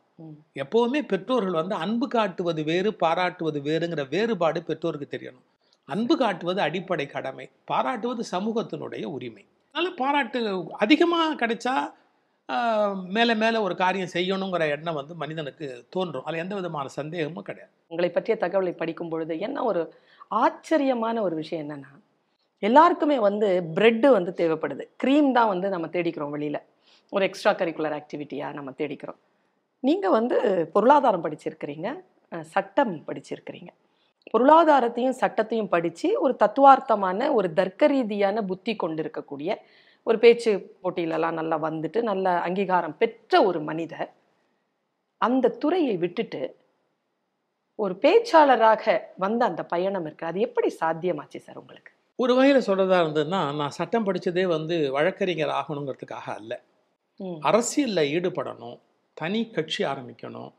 எப்போவுமே 0.57 1.01
பெற்றோர்கள் 1.03 1.53
வந்து 1.53 1.75
அன்பு 1.75 2.09
காட்டுவது 2.09 2.65
வேறு 2.65 2.91
பாராட்டுவது 3.03 3.59
வேறுங்கிற 3.61 4.09
வேறுபாடு 4.09 4.63
பெற்றோருக்கு 4.63 5.09
தெரியணும். 5.11 5.47
அன்பு 5.93 6.15
காட்டுவது 6.23 6.61
அடிப்படை 6.67 7.07
கடமை 7.15 7.47
பாராட்டுவது 7.71 8.23
சமூகத்தினுடைய 8.35 9.05
உரிமை. 9.17 9.45
அதனால் 9.75 9.97
பாராட்டு 10.03 10.41
அதிகமாக 10.85 11.39
கிடைச்சா 11.43 11.75
மேலே 13.17 13.35
மேலே 13.43 13.59
ஒரு 13.67 13.75
காரியம் 13.83 14.13
செய்யணுங்கிற 14.15 14.67
எண்ணம் 14.75 14.99
வந்து 14.99 15.15
மனிதனுக்கு 15.23 15.67
தோன்றும். 15.95 16.25
அதில் 16.27 16.43
எந்த 16.45 16.55
விதமான 16.59 16.87
சந்தேகமும் 16.99 17.47
கிடையாது. 17.49 17.73
உங்களை 17.93 18.11
பற்றிய 18.11 18.35
தகவலை 18.45 18.73
படிக்கும் 18.83 19.11
பொழுது 19.13 19.35
என்ன 19.47 19.65
ஒரு 19.71 19.83
ஆச்சரியமான 20.43 21.17
ஒரு 21.27 21.35
விஷயம் 21.41 21.65
என்னென்னா 21.65 21.93
எல்லாருக்குமே 22.69 23.17
வந்து 23.27 23.49
பிரெட்டு 23.77 24.09
வந்து 24.17 24.33
தேவைப்படுது. 24.41 24.85
க்ரீம் 25.03 25.29
தான் 25.39 25.51
வந்து 25.53 25.69
நம்ம 25.75 25.89
தேடிக்கிறோம் 25.97 26.33
வெளியில். 26.37 26.61
ஒரு 27.13 27.25
எக்ஸ்ட்ரா 27.29 27.53
கரிக்குலர் 27.61 27.97
ஆக்டிவிட்டியாக 27.99 28.57
நம்ம 28.59 28.71
தேடிக்கிறோம். 28.81 29.21
நீங்கள் 29.89 30.17
வந்து 30.19 30.39
பொருளாதாரம் 30.77 31.25
படிச்சிருக்கிறீங்க 31.27 31.89
சட்டம் 32.55 32.95
படிச்சிருக்கிறீங்க. 33.09 33.71
பொருளாதாரத்தையும் 34.35 35.19
சட்டத்தையும் 35.21 35.69
படித்து 35.69 36.09
ஒரு 36.21 36.37
தத்துவார்த்தமான 36.45 37.33
ஒரு 37.33 37.49
தர்க்க 37.53 37.87
ரீதியான 37.87 38.43
புத்தி 38.43 38.77
கொண்டிருக்கக்கூடிய 38.77 39.51
ஒரு 40.07 40.19
பேச்சு 40.19 40.51
போட்டியிலலாம் 40.83 41.39
நல்லா 41.41 41.57
வந்துட்டு 41.63 42.03
நல்ல 42.03 42.29
அங்கீகாரம் 42.39 42.97
பெற்ற 42.97 43.43
ஒரு 43.43 43.61
மனிதர். 43.61 44.11
அந்த 45.21 45.49
துறையை 45.49 45.97
விட்டுட்டு 45.97 46.43
ஒரு 47.79 47.95
பேச்சாளராக 48.03 48.85
வந்த 49.17 49.45
அந்த 49.45 49.63
பயணம் 49.65 50.07
இருக்கு. 50.07 50.27
அது 50.27 50.41
எப்படி 50.41 50.69
சாத்தியமாச்சு 50.81 51.39
சார் 51.39 51.59
உங்களுக்கு? 51.59 51.91
ஒரு 52.19 52.35
வகையில் 52.35 52.67
சொல்கிறதா 52.67 52.97
இருந்ததுன்னா 53.03 53.41
நான் 53.57 53.71
சட்டம் 53.71 54.07
படித்ததே 54.07 54.45
வந்து 54.47 54.77
வழக்கறிஞர் 54.91 55.53
ஆகணுங்கிறதுக்காக 55.61 56.27
அல்ல. 56.35 56.53
அரசியலில் 57.41 58.11
ஈடுபடணும் 58.15 58.79
தனி 59.15 59.51
கட்சி 59.51 59.85
ஆரம்பிக்கணும் 59.85 60.51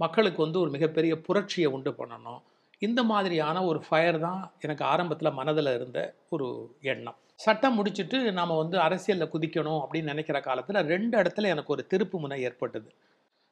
மக்களுக்கு 0.00 0.40
வந்து 0.42 0.60
ஒரு 0.60 0.70
மிகப்பெரிய 0.70 1.20
புரட்சியை 1.20 1.68
உண்டு 1.72 1.90
பண்ணணும் 1.90 2.40
இந்த 2.78 3.02
மாதிரியான 3.02 3.64
ஒரு 3.64 3.82
ஃபயர் 3.88 4.20
தான் 4.20 4.52
எனக்கு 4.60 4.84
ஆரம்பத்தில் 4.84 5.32
மனதில் 5.32 5.74
இருந்த 5.74 6.14
ஒரு 6.28 6.76
எண்ணம். 6.80 7.16
சட்டம் 7.34 7.84
முடிச்சுட்டு 7.84 8.32
நாம் 8.32 8.56
வந்து 8.56 8.80
அரசியலில் 8.80 9.30
குதிக்கணும் 9.32 9.80
அப்படின்னு 9.82 10.02
நினைக்கிற 10.02 10.40
காலத்தில் 10.40 10.76
ரெண்டு 10.76 11.18
இடத்துல 11.18 11.42
எனக்கு 11.42 11.72
ஒரு 11.72 11.86
திருப்பு 11.90 12.10
முனை 12.10 12.42
ஏற்பட்டது. 12.42 12.94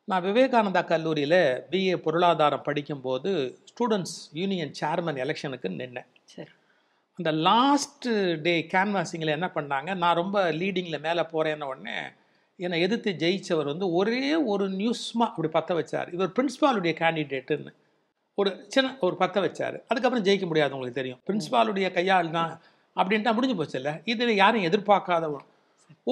நான் 0.05 0.23
விவேகானந்தா 0.23 0.85
கல்லூரியில் 0.85 1.65
பிஏ 1.71 1.97
பொருளாதாரம் 1.97 2.63
படிக்கும்போது 2.63 3.59
ஸ்டூடெண்ட்ஸ் 3.71 4.17
யூனியன் 4.33 4.73
சேர்மன் 4.81 5.21
எலெக்ஷனுக்கு 5.25 5.69
நின்னேன். 5.83 6.07
சரி. 6.25 6.51
அந்த 7.15 7.33
லாஸ்ட் 7.33 8.09
டே 8.43 8.67
கேன்வாசிங்கில் 8.73 9.37
என்ன 9.37 9.51
பண்ணாங்க? 9.55 9.97
நான் 9.97 10.15
ரொம்ப 10.15 10.53
லீடிங்கில் 10.53 11.01
மேலே 11.01 11.21
போகிறேன்ன 11.21 11.63
உடனே 11.63 11.99
என்னை 12.57 12.81
எதிர்த்து 12.81 13.11
ஜெயிச்சவர் 13.13 13.65
வந்து 13.65 13.93
ஒரே 13.93 14.35
ஒரு 14.35 14.69
நியூஸ்மா 14.69 15.25
அப்படி 15.31 15.49
பற்ற 15.49 15.75
வச்சார். 15.81 16.13
இவர் 16.13 16.31
பிரின்ஸ்பாலுடைய 16.31 16.95
கேண்டிடேட்டுன்னு 17.01 17.73
ஒரு 18.41 18.51
சின்ன 18.73 18.89
ஒரு 19.07 19.15
பற்ற 19.21 19.41
வச்சார். 19.45 19.77
அதுக்கப்புறம் 19.91 20.25
ஜெயிக்க 20.27 20.47
முடியாது 20.51 20.75
உங்களுக்கு 20.77 21.01
தெரியும். 21.01 21.21
பிரின்ஸ்பாலுடைய 21.27 21.87
கையாள் 21.99 22.35
தான் 22.39 22.51
அப்படின்ட்டா 23.01 23.33
முடிஞ்சு 23.37 23.57
போச்சுல்ல? 23.59 23.93
இதில் 24.13 24.41
யாரும் 24.43 24.67
எதிர்பார்க்காதவன் 24.69 25.47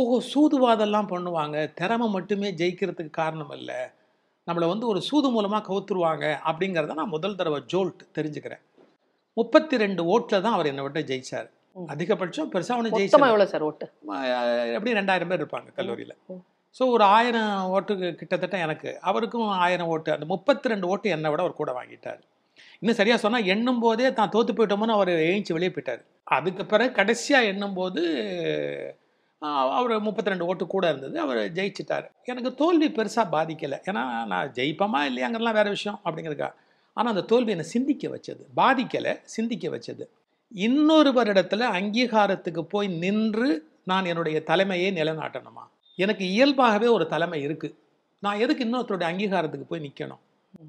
ஓஹோ 0.00 0.16
சூதுவாதெல்லாம் 0.32 1.10
பண்ணுவாங்க. 1.12 1.56
திறமை 1.80 2.06
மட்டுமே 2.16 2.48
ஜெயிக்கிறதுக்கு 2.60 3.12
காரணம் 3.20 3.52
இல்லை. 3.58 3.80
நம்மளை 4.48 4.66
வந்து 4.72 4.86
ஒரு 4.92 5.00
சூது 5.08 5.28
மூலமாக 5.34 5.62
கவுத்துருவாங்க 5.68 6.24
அப்படிங்கிறத 6.48 6.96
நான் 7.00 7.14
முதல் 7.16 7.36
தடவை 7.40 7.60
ஜோல்ட் 7.72 8.02
தெரிஞ்சுக்கிறேன். 8.18 8.62
முப்பத்தி 9.40 9.76
ரெண்டு 9.84 10.02
ஓட்டில் 10.14 10.42
தான் 10.46 10.56
அவர் 10.56 10.70
என்னை 10.70 10.82
விட்டு 10.86 11.02
ஜெயிச்சார். 11.10 11.48
அதிகபட்சம் 11.92 12.50
பெருசாக 12.54 12.80
ஒன்று 12.80 13.52
சார் 13.52 13.68
ஓட்டு? 13.68 13.86
எப்படி 14.74 14.92
ரெண்டாயிரம் 15.00 15.30
பேர் 15.32 15.42
இருப்பாங்க 15.42 15.70
கல்லூரியில். 15.78 16.16
ஸோ 16.78 16.82
ஒரு 16.94 17.04
ஆயிரம் 17.16 17.52
ஓட்டு 17.74 17.92
கிட்டத்தட்ட 18.20 18.56
எனக்கு 18.66 18.90
அவருக்கும் 19.08 19.50
ஆயிரம் 19.64 19.90
ஓட்டு 19.94 20.10
அந்த 20.14 20.26
முப்பத்தி 20.32 20.72
ரெண்டு 20.72 20.88
ஓட்டு 20.92 21.12
என்னை 21.16 21.30
விட 21.32 21.42
அவர் 21.44 21.60
கூட 21.60 21.72
வாங்கிட்டார். 21.78 22.20
இன்னும் 22.80 22.98
சரியாக 23.00 23.18
சொன்னால் 23.24 23.48
எண்ணும் 23.54 23.80
போதே 23.84 24.08
தான் 24.18 24.32
தோத்து 24.34 24.52
போயிட்டோமோன்னு 24.58 24.96
அவர் 24.96 25.10
எழுச்சி 25.30 25.52
வெளியே 25.56 25.72
போயிட்டார். 25.74 26.02
அதுக்கு 26.36 26.62
பிறகு 26.72 26.92
கடைசியாக 26.98 27.50
எண்ணும் 27.52 27.76
போது 27.78 28.02
அவர் 29.78 30.04
முப்பத்தி 30.06 30.32
ரெண்டு 30.32 30.48
ஓட்டு 30.50 30.64
கூட 30.74 30.84
இருந்தது 30.92 31.16
அவர் 31.24 31.40
ஜெயிச்சிட்டார். 31.56 32.06
எனக்கு 32.32 32.50
தோல்வி 32.60 32.88
பெருசாக 32.98 33.26
பாதிக்கலை. 33.34 33.78
ஏன்னா 33.90 34.02
நான் 34.32 34.52
ஜெயிப்பமா 34.58 35.00
இல்லையாங்கிறலாம் 35.10 35.58
வேறு 35.58 35.74
விஷயம் 35.76 35.98
அப்படிங்கிறக்கா 36.04 36.48
ஆனால் 36.96 37.12
அந்த 37.14 37.24
தோல்வி 37.32 37.52
என்னை 37.54 37.66
சிந்திக்க 37.74 38.08
வச்சது. 38.14 38.42
பாதிக்கலை 38.60 39.12
சிந்திக்க 39.36 39.68
வச்சது. 39.76 40.04
இன்னொரு 40.52 41.12
வருடத்தில் 41.18 41.66
அங்கீகாரத்துக்கு 41.78 42.64
போய் 42.74 42.88
நின்று 43.04 43.50
நான் 43.90 44.08
என்னுடைய 44.10 44.38
தலைமையை 44.50 44.90
நிலைநாட்டணுமா? 45.00 45.64
எனக்கு 45.98 46.24
இயல்பாகவே 46.24 46.86
ஒரு 46.86 47.06
தலைமை 47.06 47.46
இருக்குது 47.46 47.76
நான் 48.22 48.40
எதுக்கு 48.40 48.64
இன்னொருத்தருடைய 48.64 49.08
அங்கீகாரத்துக்கு 49.12 49.66
போய் 49.68 49.80
நிற்கணும் 49.80 50.22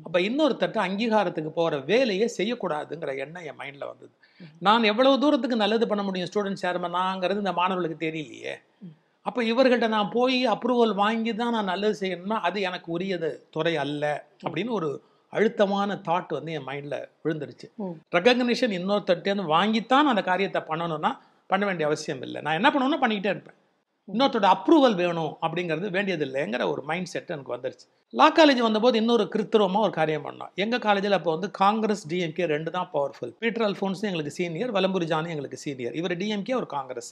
அப்போ 0.06 0.20
இன்னொருத்தட்ட 0.20 0.78
அங்கீகாரத்துக்கு 0.78 1.50
போகிற 1.50 1.78
வேலையை 1.80 2.28
செய்யக்கூடாதுங்கிற 2.38 3.18
எண்ணம் 3.18 3.44
என் 3.44 3.60
மைண்டில் 3.60 3.88
வந்தது. 3.88 4.14
நான் 4.60 4.84
எவ்வளவு 4.84 5.20
தூரத்துக்கு 5.20 5.56
நல்லது 5.56 5.88
பண்ண 5.88 6.04
முடியும் 6.04 6.30
ஸ்டூடெண்ட் 6.32 6.62
சேர்மனாங்கிறது 6.64 7.36
இந்த 7.36 7.52
மாணவர்களுக்கு 7.52 8.06
தெரியலையே. 8.06 8.54
அப்போ 9.26 9.44
இவர்கள்ட்ட 9.44 9.88
நான் 9.88 10.10
போய் 10.10 10.48
அப்ரூவல் 10.48 10.94
வாங்கி 10.94 11.36
தான் 11.36 11.52
நான் 11.52 11.64
நல்லது 11.64 11.96
செய்யணும்னா 12.00 12.40
அது 12.40 12.62
எனக்கு 12.62 12.92
உரியது 12.92 13.30
துறை 13.50 13.76
அல்ல 13.76 14.04
அப்படின்னு 14.44 14.70
ஒரு 14.70 14.90
அழுத்தமான 15.34 15.96
தாட் 16.08 16.34
வந்து 16.34 16.52
என் 16.52 16.68
மைண்டில் 16.68 17.08
விழுந்துருச்சு. 17.24 17.68
ம். 17.78 17.96
ரெகக்னிஷன் 18.12 18.76
இன்னொருத்தட்டேருந்து 18.80 19.48
வாங்கித்தான் 19.50 20.12
அந்த 20.12 20.22
காரியத்தை 20.22 20.62
பண்ணணும்னா 20.70 21.12
பண்ண 21.50 21.66
வேண்டிய 21.66 21.88
அவசியம் 21.88 22.22
இல்லை. 22.22 22.42
நான் 22.42 22.54
என்ன 22.54 22.70
பண்ணணும்னா 22.70 23.02
பண்ணிக்கிட்டே 23.02 23.30
இருப்பேன். 23.30 23.58
இன்னொருத்தரோட 24.14 24.48
அப்ரூவல் 24.56 24.96
வேணும் 25.02 25.32
அப்படிங்கிறது 25.46 25.88
வேண்டியதில்லைங்கிற 25.96 26.64
ஒரு 26.72 26.82
மைண்ட் 26.90 27.10
செட் 27.12 27.32
எனக்கு 27.36 27.54
வந்துருச்சு. 27.56 27.86
லா 28.20 28.28
காலேஜ் 28.38 28.62
வந்தபோது 28.66 28.96
இன்னொரு 29.02 29.24
கிருத்திரமாக 29.34 29.86
ஒரு 29.86 29.94
காரியம் 29.98 30.26
பண்ணோம். 30.28 30.52
எங்கள் 30.64 30.84
காலேஜில் 30.86 31.16
அப்போ 31.18 31.32
வந்து 31.36 31.48
காங்கிரஸ் 31.64 32.04
டிஎம்கே 32.12 32.46
ரெண்டு 32.54 32.70
தான் 32.76 32.90
பவர்ஃபுல் 32.94 33.34
பீட்டர் 33.44 33.66
அல்ஃபோன்ஸ் 33.68 34.04
எங்களுக்கு 34.10 34.34
சீனியர் 34.38 34.74
வலம்புரி 34.78 35.08
ஜானி 35.14 35.32
எங்களுக்கு 35.36 35.60
சீனியர் 35.66 35.96
இவர் 36.02 36.16
டிஎம்கே 36.22 36.56
ஒரு 36.62 36.70
காங்கிரஸ். 36.76 37.12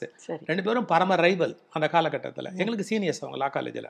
ரெண்டு 0.52 0.66
பேரும் 0.68 0.88
பரம 0.94 1.18
ரைவல் 1.26 1.56
அந்த 1.78 1.90
காலகட்டத்தில். 1.96 2.52
எங்களுக்கு 2.62 2.88
சீனியர்ஸ் 2.92 3.24
அவங்க 3.24 3.40
லா. 3.44 3.50
காலேஜில் 3.58 3.90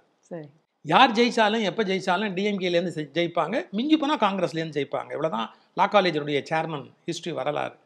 யார் 0.86 1.14
ஜெயிச்சாலும் 1.20 1.68
எப்போ 1.70 1.82
ஜெயிச்சாலும் 1.92 2.34
டிஎம்கேலேருந்து 2.40 3.08
ஜெயிப்பாங்க. 3.20 3.56
மிஞ்சி 3.78 3.98
போனால் 4.00 4.24
காங்கிரஸ்லேருந்து 4.26 4.78
ஜெயிப்பாங்க. 4.80 5.10
இவ்வளோதான் 5.18 5.48
லா 5.80 5.88
காலேஜினுடைய 5.94 6.40
சேர்மன் 6.50 6.88
ஹிஸ்ட்ரி 7.10 7.34
வரலாறு. 7.42 7.78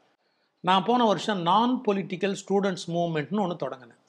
நான் 0.67 0.87
போன 0.87 1.01
வருஷம் 1.11 1.43
நான் 1.51 1.73
பொலிட்டிக்கல் 1.89 2.35
ஸ்டூடெண்ட்ஸ் 2.43 2.87
மூவ்மெண்ட்னு 2.95 3.45
ஒன்று 3.47 3.63
தொடங்கினேன். 3.67 4.01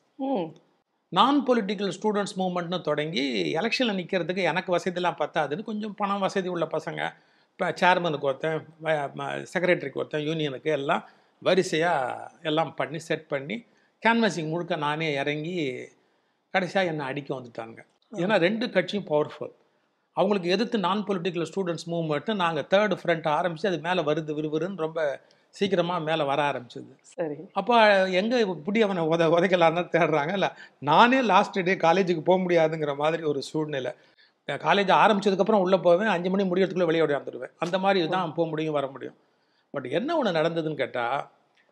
நான் 1.13 1.37
பொலிட்டிக்கல் 1.47 1.93
ஸ்டூடெண்ட்ஸ் 1.97 2.35
மூவ்மெண்ட்னு 2.39 2.79
தொடங்கி 2.81 3.23
எலெக்ஷனில் 3.61 3.99
நிற்கிறதுக்கு 3.99 4.43
எனக்கு 4.43 4.71
வசதிலாம் 4.77 5.21
பத்தாதுன்னு 5.21 5.63
கொஞ்சம் 5.63 5.95
பணம் 5.95 6.21
வசதி 6.21 6.49
உள்ள 6.49 6.65
பசங்க 6.75 7.03
இப்போ 7.53 7.69
சேர்மனுக்கு 7.81 8.29
ஒருத்தன் 8.29 8.59
செக்ரட்டரிக்கு 9.45 10.01
ஒருத்தன் 10.01 10.27
யூனியனுக்கு 10.27 10.71
எல்லாம் 10.71 11.05
வரிசையாக 11.43 12.29
எல்லாம் 12.43 12.73
பண்ணி 12.75 12.99
செட் 13.01 13.27
பண்ணி 13.29 13.57
கேன்வசிங் 14.03 14.51
முழுக்க 14.51 14.77
நானே 14.79 15.09
இறங்கி 15.15 15.55
கடைசியாக 16.55 16.91
என்னை 16.93 17.07
அடிக்க 17.07 17.31
வந்துட்டாங்க 17.35 17.79
ஏன்னா 18.13 18.37
ரெண்டு 18.39 18.67
கட்சியும் 18.71 19.09
பவர்ஃபுல் 19.09 19.55
அவங்களுக்கு 20.17 20.49
எதிர்த்து 20.51 20.79
நான் 20.79 21.03
பொலிட்டிக்கல் 21.09 21.49
ஸ்டூடெண்ட்ஸ் 21.51 21.89
மூவ்மெண்ட்டு 21.89 22.35
நாங்கள் 22.35 22.69
தேர்டு 22.71 22.95
ஃப்ரண்ட் 23.01 23.27
ஆரம்பித்து 23.31 23.69
அது 23.69 23.81
மேலே 23.81 24.03
வருது 24.03 24.33
விறுவிறுன்னு 24.35 24.85
ரொம்ப 24.85 25.01
சீக்கிரமாக 25.57 26.05
மேலே 26.09 26.25
வர 26.31 26.41
ஆரம்பிச்சது. 26.51 26.93
சரி. 27.15 27.37
அப்போ 27.59 27.77
எங்கே 28.21 28.39
இப்படி 28.41 28.83
அவனை 28.87 29.03
உத 29.13 29.29
உதைக்கலான்னு 29.37 29.83
தேடுறாங்க. 29.97 30.33
இல்லை 30.39 30.51
நானே 30.91 31.21
லாஸ்ட் 31.33 31.59
டே 31.69 31.75
காலேஜுக்கு 31.87 32.23
போக 32.29 32.39
முடியாதுங்கிற 32.45 32.95
மாதிரி 33.03 33.23
ஒரு 33.33 33.43
சூழ்நிலை. 33.51 33.93
காலேஜ் 34.49 34.93
ஆரம்பிச்சதுக்கப்புறம் 35.03 35.65
உள்ளே 35.65 35.79
போவேன். 35.87 36.13
அஞ்சு 36.17 36.29
மணி 36.35 36.45
முடியறதுக்குள்ளே 36.51 36.91
வெளியே 36.91 37.07
வந்துடுவேன் 37.17 37.55
அந்த 37.65 37.77
மாதிரி 37.85 38.09
தான் 38.15 38.35
போக 38.37 38.47
முடியும் 38.53 38.77
வர 38.79 38.87
முடியும். 38.95 39.17
பட் 39.75 39.89
என்ன 39.99 40.17
ஒன்று 40.19 40.39
நடந்ததுன்னு 40.39 40.83
கேட்டால் 40.83 41.19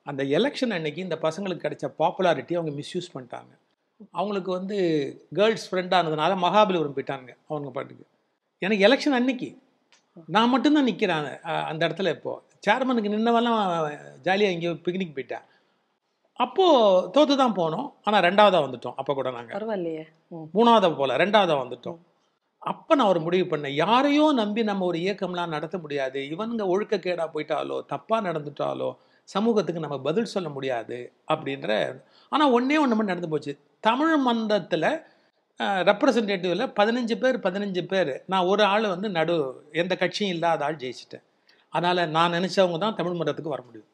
அந்த 0.06 0.22
எலெக்ஷன் 0.38 0.74
அன்னைக்கு 0.76 1.00
இந்த 1.06 1.16
பசங்களுக்கு 1.22 1.64
கிடைச்ச 1.66 1.86
பாப்புலாரிட்டி 2.00 2.54
அவங்க 2.58 2.72
மிஸ்யூஸ் 2.80 3.14
பண்ணிட்டாங்க. 3.14 3.52
அவங்களுக்கு 4.18 4.50
வந்து 4.58 4.76
கேர்ள்ஸ் 5.38 5.68
ஃப்ரெண்டானதுனால 5.68 6.32
மகாபலிபுரம் 6.44 6.96
போயிட்டாங்க 6.96 7.30
அவங்க 7.50 7.70
பாட்டுக்கு. 7.76 8.04
எனக்கு 8.62 8.84
எலெக்ஷன் 8.88 9.16
அன்னைக்கு. 9.20 9.48
நான் 10.34 10.52
மட்டும்தான் 10.52 10.88
நிற்கிறேன் 10.90 11.26
அந்த 11.70 11.80
இடத்துல 11.88 12.12
இப்போது 12.16 12.42
சேர்மனுக்கு 12.66 13.12
நின்னவெல்லாம் 13.14 13.60
ஜாலியாக 14.26 14.56
இங்கே 14.56 14.72
பிக்னிக் 14.86 15.16
போயிட்டேன் 15.18 15.46
அப்போது 16.44 17.06
தோற்று 17.14 17.34
தான் 17.40 17.56
போனோம். 17.58 17.86
ஆனால் 18.06 18.24
ரெண்டாவதாக 18.26 18.64
வந்துட்டோம். 18.64 18.96
அப்போ 19.00 19.12
கூட 19.18 19.28
நாங்கள் 19.36 19.56
பரவாயில்லையே. 19.56 20.02
மூணாவதாக 20.56 20.92
போகல 20.98 21.16
ரெண்டாவதாக 21.22 21.58
வந்துட்டோம். 21.62 21.98
அப்போ 22.62 22.92
நான் 22.98 23.10
ஒரு 23.12 23.20
முடிவு 23.24 23.44
பண்ணேன். 23.50 23.74
யாரையோ 23.84 24.24
நம்பி 24.40 24.62
நம்ம 24.70 24.84
ஒரு 24.90 24.98
இயக்கம்லாம் 25.04 25.54
நடத்த 25.56 25.76
முடியாது. 25.84 26.20
இவனுங்க 26.34 26.64
ஒழுக்கக்கேடாக 26.72 27.28
போயிட்டாலோ 27.34 27.76
தப்பாக 27.92 28.20
நடந்துட்டாலோ 28.28 28.88
சமூகத்துக்கு 29.34 29.84
நம்ம 29.84 29.98
பதில் 30.08 30.32
சொல்ல 30.34 30.48
முடியாது 30.56 30.98
அப்படின்ற 31.32 31.70
ஆனால் 32.32 32.52
ஒன்றே 32.56 32.78
ஒன்று 32.82 32.96
மட்டும் 32.96 33.14
நடந்து 33.14 33.32
போச்சு. 33.34 33.52
தமிழ் 33.88 34.14
மன்றத்தில் 34.26 34.90
ரெப்ரசன்டேட்டிவில் 35.88 36.64
பதினஞ்சு 36.78 37.16
பேர் 37.22 37.36
பதினஞ்சு 37.46 37.82
பேர். 37.92 38.12
நான் 38.32 38.48
ஒரு 38.52 38.62
ஆள் 38.72 38.92
வந்து 38.94 39.08
நடு 39.18 39.34
எந்த 39.82 39.94
கட்சியும் 40.02 40.34
இல்லாத 40.36 40.66
ஆள் 40.68 40.80
ஜெயிச்சிட்டேன். 40.82 41.25
அதனால் 41.76 42.10
நான் 42.16 42.36
நினச்சவங்க 42.38 42.78
தான் 42.84 42.98
தமிழ் 42.98 43.18
மன்றத்துக்கு 43.20 43.54
வர 43.54 43.62
முடியும். 43.68 43.90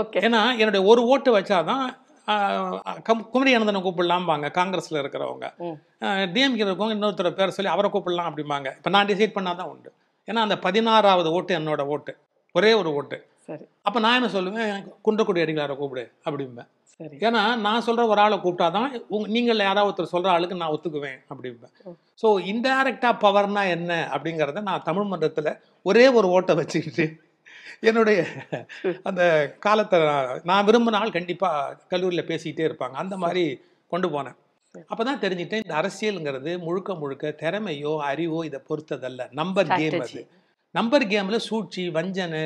ஓகே. 0.00 0.18
ஏன்னா 0.26 0.42
என்னுடைய 0.60 0.82
ஒரு 0.90 1.00
ஓட்டு 1.12 1.30
வச்சாதான் 1.38 1.86
கம் 3.06 3.20
குமரி 3.34 3.50
அனந்தனை 3.56 3.80
கூப்பிடலாம்பாங்க 3.84 4.46
காங்கிரஸில் 4.56 5.00
இருக்கிறவங்க. 5.02 5.46
டிஎம்கே 6.34 6.64
இருக்கவங்க 6.64 6.96
இன்னொருத்தர் 6.96 7.38
பேர் 7.38 7.54
சொல்லி 7.56 7.70
அவரை 7.74 7.88
கூப்பிடலாம் 7.94 8.28
அப்படிம்பாங்க. 8.30 8.68
இப்போ 8.78 8.90
நான் 8.96 9.08
டிசைட் 9.10 9.36
பண்ணால் 9.36 9.60
தான் 9.60 9.70
உண்டு. 9.74 9.90
ஏன்னா 10.30 10.40
அந்த 10.46 10.56
பதினாறாவது 10.66 11.28
ஓட்டு 11.36 11.52
என்னோட 11.58 11.84
ஓட்டு. 11.94 12.12
ஒரே 12.58 12.72
ஒரு 12.80 12.90
ஓட்டு. 12.98 13.18
சரி. 13.46 13.64
அப்போ 13.86 13.98
நான் 14.04 14.18
என்ன 14.18 14.28
சொல்லுவேன்? 14.34 14.72
குன்றக்குடி 15.06 15.42
அடிகளாரை 15.44 15.76
கூப்பிடு 15.80 16.04
அப்படிம்பேன். 16.26 16.68
சரி. 17.00 17.16
ஏன்னா 17.26 17.40
நான் 17.66 17.84
சொல்கிற 17.86 18.04
ஒரு 18.12 18.20
ஆளை 18.22 18.36
கூப்பிட்டா 18.44 18.68
தான் 18.76 18.88
உங்க 19.14 19.26
நீங்கள் 19.34 19.64
யாராவது 19.66 19.88
ஒருத்தர் 19.88 20.12
சொல்கிற 20.12 20.30
ஆளுக்கு 20.34 20.60
நான் 20.62 20.74
ஒத்துக்குவேன் 20.74 21.18
அப்படிம்பேன். 21.32 21.72
ஸோ 22.22 22.28
இன்டைரக்டாக 22.52 23.14
பவர்னா 23.24 23.62
என்ன 23.76 23.92
அப்படிங்கிறத 24.14 24.62
நான் 24.68 24.86
தமிழ் 24.88 25.10
மன்றத்தில் 25.10 25.50
ஒரே 25.90 26.04
ஒரு 26.18 26.28
ஓட்டை 26.36 26.54
வச்சுக்கிட்டு 26.60 27.06
என்னுடைய 27.88 28.20
அந்த 29.08 29.22
காலத்தை 29.66 29.98
நான் 30.50 30.66
விரும்பின 30.68 31.00
ஆள் 31.00 31.16
கண்டிப்பாக 31.16 31.76
கல்லூரியில் 31.92 32.28
பேசிக்கிட்டே 32.30 32.64
இருப்பாங்க. 32.68 32.96
அந்த 33.02 33.16
மாதிரி 33.24 33.44
கொண்டு 33.92 34.08
போனேன். 34.14 34.36
அப்போ 34.90 35.02
தான் 35.08 35.20
தெரிஞ்சுட்டேன் 35.24 35.62
இந்த 35.64 35.74
அரசியலுங்கிறது 35.80 36.52
முழுக்க 36.64 36.94
முழுக்க 37.02 37.30
திறமையோ 37.42 37.92
அறிவோ 38.08 38.40
இதை 38.48 38.60
பொறுத்ததல்ல. 38.70 39.22
நம்பர் 39.40 39.70
கேம் 39.80 40.02
அது. 40.06 40.22
நம்பர் 40.74 41.06
கேமில் 41.12 41.44
சூழ்ச்சி 41.48 41.84
வஞ்சனை 41.98 42.42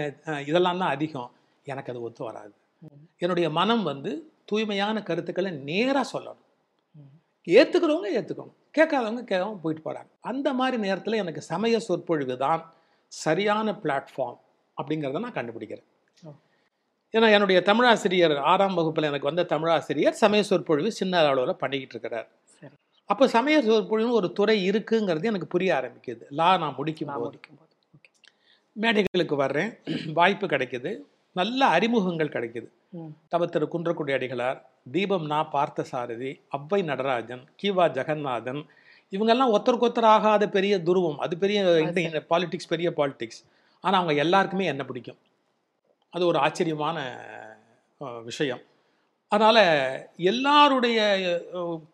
இதெல்லாம் 0.51 0.83
தான் 0.83 0.93
அதிகம். 0.97 1.31
எனக்கு 1.67 1.93
அது 1.93 2.05
ஒத்து 2.09 2.23
வராது. 2.29 2.53
என்னுடைய 3.25 3.49
மனம் 3.61 3.83
வந்து 3.93 4.13
தூய்மையான 4.53 5.03
கருத்துக்களை 5.11 5.53
நேராக 5.71 6.07
சொல்லணும். 6.15 6.47
ஏற்றுக்கிறவங்க 7.47 8.09
ஏற்றுக்கணும் 8.19 8.57
கேட்காதவங்க 8.77 9.23
கேட்காம 9.31 9.59
போயிட்டு 9.63 9.83
போகிறாங்க 9.87 10.11
அந்த 10.31 10.49
மாதிரி 10.59 10.77
நேரத்தில் 10.87 11.21
எனக்கு 11.23 11.41
சமய 11.53 11.79
சொற்பொழிவு 11.87 12.35
தான் 12.45 12.63
சரியான 13.13 13.73
பிளாட்ஃபார்ம் 13.83 14.39
அப்படிங்கிறத 14.77 15.23
நான் 15.25 15.39
கண்டுபிடிக்கிறேன். 15.39 15.89
ஏன்னா 17.15 17.29
என்னுடைய 17.37 17.59
தமிழாசிரியர் 17.69 18.35
ஆறாம் 18.51 18.77
வகுப்பில் 18.79 19.09
எனக்கு 19.09 19.29
வந்த 19.31 19.43
தமிழாசிரியர் 19.55 20.21
சமய 20.21 20.43
சொற்பொழிவு 20.51 20.91
சின்ன 21.01 21.19
அளவில் 21.33 21.61
பண்ணிக்கிட்டு 21.63 21.95
இருக்கிறார். 21.95 22.29
அப்போ 23.11 23.25
சமய 23.35 23.57
சொற்பொழிவுன்னு 23.69 24.19
ஒரு 24.21 24.29
துறை 24.39 24.57
இருக்குங்கிறது 24.71 25.31
எனக்கு 25.33 25.49
புரிய 25.55 25.71
ஆரம்பிக்குது. 25.79 26.25
லா 26.41 26.49
நான் 26.63 26.79
முடிக்கும் 26.79 27.13
போது 27.23 27.39
மேடைகளுக்கு 28.77 29.37
வர்றேன். 29.45 29.71
வாய்ப்பு 30.19 30.47
கிடைக்குது. 30.55 30.93
நல்ல 31.37 31.61
அறிமுகங்கள் 31.77 32.35
கிடைக்குது. 32.35 32.69
தவ 33.33 33.47
திரு 33.53 33.67
குன்றக்குடி 33.75 34.13
அடிகளார் 34.17 34.59
தீபம் 34.95 35.27
நா 35.33 35.39
பார்த்தசாரதி 35.55 36.31
அவ்வை 36.57 36.81
நடராஜன் 36.91 37.43
கீவா 37.63 37.85
ஜெகநாதன் 37.99 38.61
இவங்கெல்லாம் 39.13 39.53
ஒருத்தருக்கு 39.55 39.87
ஒருத்தர் 39.87 40.13
ஆகாத 40.15 40.45
பெரிய 40.57 40.75
துருவம். 40.89 41.19
அது 41.25 41.35
பெரிய 41.45 41.61
பாலிடிக்ஸ் 42.33 42.71
பெரிய 42.73 42.91
பாலிடிக்ஸ் 42.99 43.41
ஆனால் 43.85 43.99
அவங்க 44.01 44.15
எல்லாருக்குமே 44.25 44.67
என்ன 44.73 44.83
பிடிக்கும்? 44.89 45.19
அது 46.13 46.23
ஒரு 46.31 46.39
ஆச்சரியமான 46.45 46.99
விஷயம். 48.29 48.63
அதனால் 49.33 49.63
எல்லாருடைய 50.31 50.99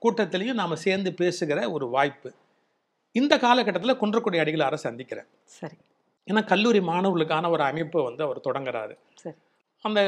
கூட்டத்திலையும் 0.03 0.61
நாம் 0.61 0.83
சேர்ந்து 0.85 1.11
பேசுகிற 1.21 1.59
ஒரு 1.77 1.87
வாய்ப்பு. 1.97 2.31
இந்த 3.15 3.35
காலகட்டத்தில் 3.45 4.01
குன்றக்குடி 4.01 4.39
அடிகளாரை 4.43 4.79
சந்திக்கிறேன். 4.87 5.29
சரி. 5.59 5.77
ஏன்னா 6.29 6.43
கல்லூரி 6.53 6.81
மாணவர்களுக்கான 6.91 7.51
ஒரு 7.55 7.63
அமைப்பை 7.71 8.03
வந்து 8.09 8.23
அவர் 8.27 8.47
தொடங்குறாரு. 8.49 8.97
அந்த 9.85 10.01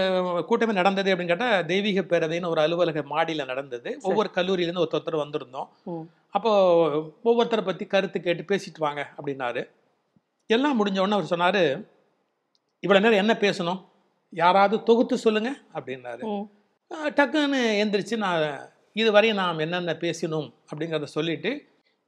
கூட்டமே 0.46 0.72
நடந்தது 0.78 1.10
அப்படின்னு 1.12 1.32
கேட்டால் 1.32 1.66
தெய்வீக 1.66 2.00
பேரவைன்னு 2.12 2.50
ஒரு 2.52 2.60
அலுவலக 2.60 3.02
மாடியில் 3.12 3.50
நடந்தது. 3.50 3.90
ஒவ்வொரு 4.08 4.30
கல்லூரியிலேருந்து 4.36 4.84
ஒருத்தர் 4.84 5.22
வந்திருந்தோம். 5.24 5.68
அப்போ 6.36 6.50
ஒவ்வொருத்தரை 7.30 7.64
பற்றி 7.68 7.86
கருத்து 7.92 8.20
கேட்டு 8.20 8.44
பேசிட்டு 8.50 8.84
வாங்க 8.86 9.02
அப்படின்னாரு. 9.16 9.62
எல்லாம் 10.46 10.76
முடிஞ்ச 10.78 10.98
உடனே 11.02 11.16
அவர் 11.18 11.32
சொன்னார் 11.32 11.62
இவ்வளோ 12.82 13.00
நேரம் 13.04 13.22
என்ன 13.22 13.32
பேசணும்? 13.44 13.80
யாராவது 14.32 14.76
தொகுத்து 14.88 15.16
சொல்லுங்க 15.24 15.50
அப்படின்னாரு. 15.76 16.22
டக்குன்னு 17.18 17.60
எந்திரிச்சு 17.82 18.16
நான் 18.24 18.44
இதுவரையும் 19.00 19.40
நாம் 19.42 19.64
என்னென்ன 19.64 19.92
பேசினோம்? 20.04 20.48
அப்படிங்கிறத 20.70 21.08
சொல்லிட்டு 21.16 21.50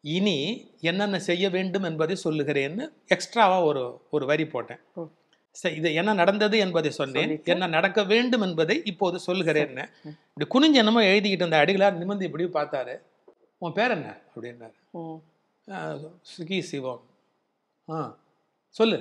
இனி 0.04 0.36
என்னென்ன 0.82 1.18
செய்ய 1.20 1.50
வேண்டும் 1.50 1.82
என்பதை 1.82 2.16
சொல்லுகிறேன்னு 2.24 2.84
எக்ஸ்ட்ராவாக 3.10 3.64
ஒரு 3.64 3.82
ஒரு 4.10 4.24
வரி 4.26 4.46
போட்டேன். 4.46 4.80
இது 5.74 5.88
என்ன 5.94 6.10
நடந்தது 6.14 6.56
என்பதை 6.58 6.90
சொன்னேன்? 6.92 7.22
என்ன 7.52 7.66
நடக்க 7.68 8.02
வேண்டும் 8.04 8.40
என்பதை 8.40 8.76
இப்போது 8.84 9.18
சொல்லுகிறேன்னு 9.26 9.84
இப்படி 10.26 10.46
குனிஞ்சு 10.50 10.74
என்னமோ 10.74 11.02
எழுதிக்கிட்டு 11.04 11.44
இருந்த 11.44 11.60
அடிகளார் 11.64 11.98
நிமிர்ந்து 11.98 12.24
இப்படி 12.24 12.44
பார்த்தாரு. 12.52 12.94
உன் 13.62 13.72
பேர் 13.72 13.90
என்ன? 13.90 14.08
அப்படின்னாரு. 14.30 14.74
ம் 14.98 15.18
"அஹ், 15.68 15.98
சுகி 16.32 16.58
சிவம். 16.62 17.02
ஆ 17.88 17.98
சொல்லு. 18.76 18.98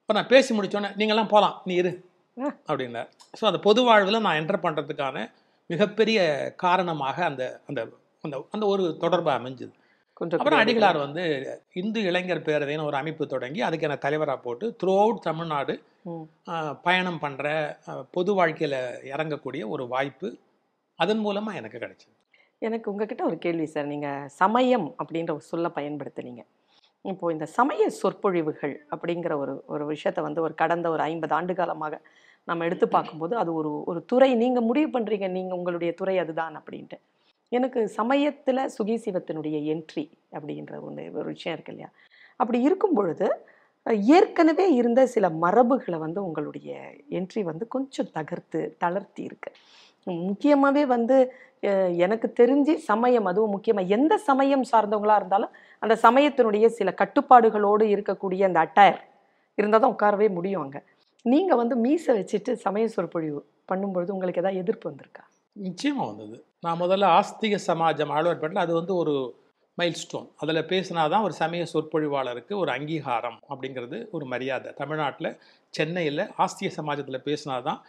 இப்போ 0.00 0.14
நான் 0.14 0.26
பேசி 0.26 0.50
முடிச்சோன்னே 0.54 0.90
நீங்கள்லாம் 0.96 1.28
போகலாம் 1.28 1.56
நீ 1.64 1.74
இரு. 1.74 1.92
அப்படின்னார். 2.68 3.08
ஸோ 3.38 3.46
அந்த 3.46 3.60
பொது 3.60 3.82
வாழ்வில் 3.82 4.20
நான் 4.20 4.38
என்டர் 4.40 4.64
பண்ணுறதுக்கான 4.64 5.16
மிகப்பெரிய 5.70 6.18
காரணமாக 6.58 7.16
அந்த 7.24 7.42
அந்த 7.66 7.80
அந்த 8.24 8.36
அந்த 8.50 8.64
ஒரு 8.66 8.84
தொடர்பு 8.98 9.30
அமைஞ்சுது. 9.30 9.72
குன்றக்குடி 10.18 10.42
அப்புறம் 10.42 10.62
அடிகளார் 10.62 10.98
வந்து 11.04 11.22
இந்து 11.80 12.00
இளைஞர் 12.08 12.46
பேரவைன்னு 12.48 12.88
ஒரு 12.88 12.96
அமைப்பு 13.00 13.24
தொடங்கி 13.32 13.60
அதுக்கு 13.68 13.86
என்ன 13.88 13.96
தலைவராக 14.04 14.38
போட்டு 14.44 14.66
த்ரூ 14.80 14.92
அவுட் 15.04 15.24
தமிழ்நாடு 15.28 15.74
பயணம் 16.86 17.22
பண்ணுற 17.24 17.46
பொது 18.16 18.32
வாழ்க்கையில் 18.38 18.78
இறங்கக்கூடிய 19.12 19.62
ஒரு 19.74 19.86
வாய்ப்பு 19.94 20.28
அதன் 20.98 21.22
மூலமாக 21.26 21.58
எனக்கு 21.60 21.78
கிடைச்சது. 21.84 22.12
எனக்கு 22.66 22.90
உங்ககிட்ட 22.90 23.22
ஒரு 23.30 23.38
கேள்வி 23.44 23.66
சார். 23.72 23.88
நீங்கள் 23.92 24.28
சமயம் 24.42 24.86
அப்படின்ற 25.00 25.30
ஒரு 25.36 25.44
சொல்ல 25.52 25.68
பயன்படுத்துனீங்க. 25.78 26.42
இப்போ 27.04 27.32
இந்த 27.34 27.46
சமய 27.56 27.88
சொற்பொழிவுகள் 28.00 28.74
அப்படிங்கிற 28.94 29.32
ஒரு 29.42 29.54
ஒரு 29.74 29.84
விஷயத்தை 29.92 30.20
வந்து 30.26 30.40
ஒரு 30.46 30.54
கடந்த 30.62 30.86
ஒரு 30.94 31.02
ஐம்பது 31.10 31.34
ஆண்டு 31.38 31.54
காலமாக 31.60 31.94
நம்ம 32.48 32.64
எடுத்து 32.68 32.86
பார்க்கும்போது 32.94 33.34
அது 33.42 33.50
ஒரு 33.60 33.72
ஒரு 33.90 34.00
துறை. 34.12 34.30
நீங்கள் 34.44 34.66
முடிவு 34.70 34.88
பண்ணுறீங்க 34.96 35.28
நீங்கள் 35.38 35.58
உங்களுடைய 35.58 35.92
துறை 36.00 36.16
அதுதான் 36.22 36.56
அப்படின்ட்டு. 36.60 36.98
எனக்கு 37.52 37.80
சமயத்தில் 37.98 38.70
சுகி 38.76 38.96
சிவத்தினுடைய 39.04 39.56
என்ட்ரி 39.72 40.04
அப்படின்ற 40.36 40.74
ஒன்று 40.86 41.04
ஒரு 41.18 41.26
விஷயம் 41.34 41.54
இருக்கு 41.56 41.72
இல்லையா? 41.74 41.90
அப்படி 42.40 42.58
இருக்கும் 42.68 42.96
பொழுது 42.98 43.26
ஏற்கனவே 44.16 44.66
இருந்த 44.80 45.00
சில 45.14 45.26
மரபுகளை 45.44 45.98
வந்து 46.04 46.20
உங்களுடைய 46.28 46.70
என்ட்ரி 47.18 47.42
வந்து 47.50 47.64
கொஞ்சம் 47.74 48.12
தகர்த்து 48.18 48.60
தளர்த்தி 48.82 49.22
இருக்கு. 49.28 49.50
முக்கியமாகவே 50.28 50.84
வந்து 50.94 51.16
எனக்கு 52.04 52.28
தெரிஞ்சு 52.40 52.72
சமயம் 52.88 53.28
அதுவும் 53.30 53.54
முக்கியமாக 53.56 53.92
எந்த 53.96 54.14
சமயம் 54.28 54.64
சார்ந்தவங்களாக 54.72 55.20
இருந்தாலும் 55.20 55.52
அந்த 55.82 55.94
சமயத்தினுடைய 56.06 56.66
சில 56.78 56.90
கட்டுப்பாடுகளோடு 57.02 57.86
இருக்கக்கூடிய 57.94 58.42
அந்த 58.50 58.60
அட்டையர் 58.66 59.00
இருந்தால் 59.58 59.84
தான் 59.84 59.94
உட்காரவே 59.96 60.28
முடியும் 60.38 60.64
அங்கே. 60.64 60.82
நீங்கள் 61.24 61.60
வந்து 61.62 61.76
மீசை 61.84 62.12
வச்சுட்டு 62.18 62.52
சமய 62.66 62.86
சொற்பொழிவு 62.96 63.40
பண்ணும்பொழுது 63.70 64.14
உங்களுக்கு 64.16 64.42
எதாவது 64.42 64.62
எதிர்ப்பு 64.64 64.88
வந்திருக்கா? 64.90 65.24
நிச்சயமாக 65.56 66.06
வந்தது. 66.10 66.36
நான் 66.60 66.80
முதல்ல 66.80 67.06
ஆஸ்திக 67.18 67.58
சமாஜம் 67.66 68.12
ஆழ்வார்பேட்டில் 68.16 68.62
அது 68.64 68.72
வந்து 68.74 68.94
ஒரு 68.94 69.14
மைல் 69.78 69.98
ஸ்டோன் 70.00 70.28
அதில் 70.36 70.68
பேசினா 70.72 71.02
தான் 71.08 71.22
ஒரு 71.22 71.32
சமய 71.32 71.62
சொற்பொழிவாளருக்கு 71.72 72.54
ஒரு 72.56 72.70
அங்கீகாரம் 72.72 73.38
அப்படிங்கிறது 73.48 73.98
ஒரு 74.10 74.24
மரியாதை. 74.24 74.70
தமிழ்நாட்டில் 74.72 75.30
சென்னையில் 75.74 76.24
ஆஸ்திக 76.38 76.70
சமாஜத்தில் 76.78 77.24
பேசினா 77.28 77.56
தான் 77.62 77.80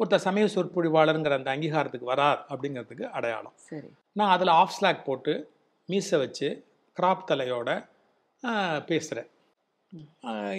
ஒருத்தர் 0.00 0.24
சமய 0.26 0.46
சொற்பொழிவாளருங்கிற 0.54 1.34
அந்த 1.38 1.50
அங்கீகாரத்துக்கு 1.54 2.10
வரார் 2.12 2.40
அப்படிங்கிறதுக்கு 2.52 3.04
அடையாளம். 3.10 3.56
சரி. 3.64 3.88
நான் 4.16 4.32
அதில் 4.32 4.52
ஆஃப் 4.60 4.74
ஸ்லாக் 4.76 5.04
போட்டு 5.04 5.34
மீசை 5.88 6.18
வச்சு 6.18 6.48
கிராப் 6.96 7.28
தலையோட 7.30 7.70
பேசுகிறேன் 8.86 9.30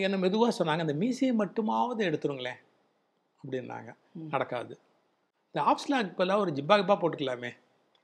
என்னை 0.05 0.17
மெதுவாக 0.19 0.53
சொன்னாங்க 0.59 0.83
அந்த 0.85 0.95
மீசையை 0.95 1.33
மட்டுமாவது 1.37 2.01
எடுத்துருங்களேன். 2.09 2.59
அப்படின்னாங்க. 3.43 3.89
நடக்காது. 4.29 4.73
இந்த 5.55 5.75
ஸ்லாக் 5.75 6.15
பதிலாக 6.15 6.41
ஒரு 6.41 6.51
ஜிப்பா 6.51 6.75
கிப்பா 6.79 6.95
போட்டுக்கலாமே. 7.01 7.49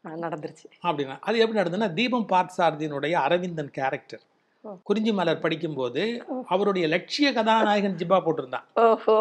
நடந்துருச்சு. 0.04 0.68
அப்படின்னா 0.84 1.16
அது 1.20 1.40
எப்படி 1.40 1.60
நடந்ததுன்னா 1.60 1.94
தீபம் 1.94 2.28
பார்த்தசாரதியினுடைய 2.30 3.14
அரவிந்தன் 3.26 3.72
கேரக்டர். 3.72 4.22
குறிஞ்சி 4.84 5.12
மலர் 5.12 5.40
படிக்கும்போது 5.40 6.02
அவருடைய 6.48 6.86
லட்சிய 6.88 7.28
கதாநாயகன் 7.34 7.98
ஜிப்பா 7.98 8.18
போட்டிருந்தான். 8.26 8.66
ஓஹோ. 8.84 9.16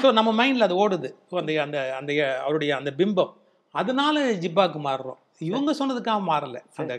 ஸோ 0.00 0.12
நம்ம 0.12 0.30
மைண்டில் 0.40 0.66
அது 0.68 0.76
ஓடுது. 0.84 1.10
அந்த 1.32 1.62
அந்த 1.62 1.78
அந்த 1.94 2.12
அவருடைய 2.42 2.72
அந்த 2.76 2.90
பிம்பம். 2.90 3.32
அதனால 3.74 4.18
ஜிப்பாக்கு 4.44 4.80
மாறுறோம். 4.88 5.20
இவங்க 5.38 5.72
சொன்னதுக்காக 5.72 6.20
மாறல. 6.30 6.58
அந்த 6.76 6.94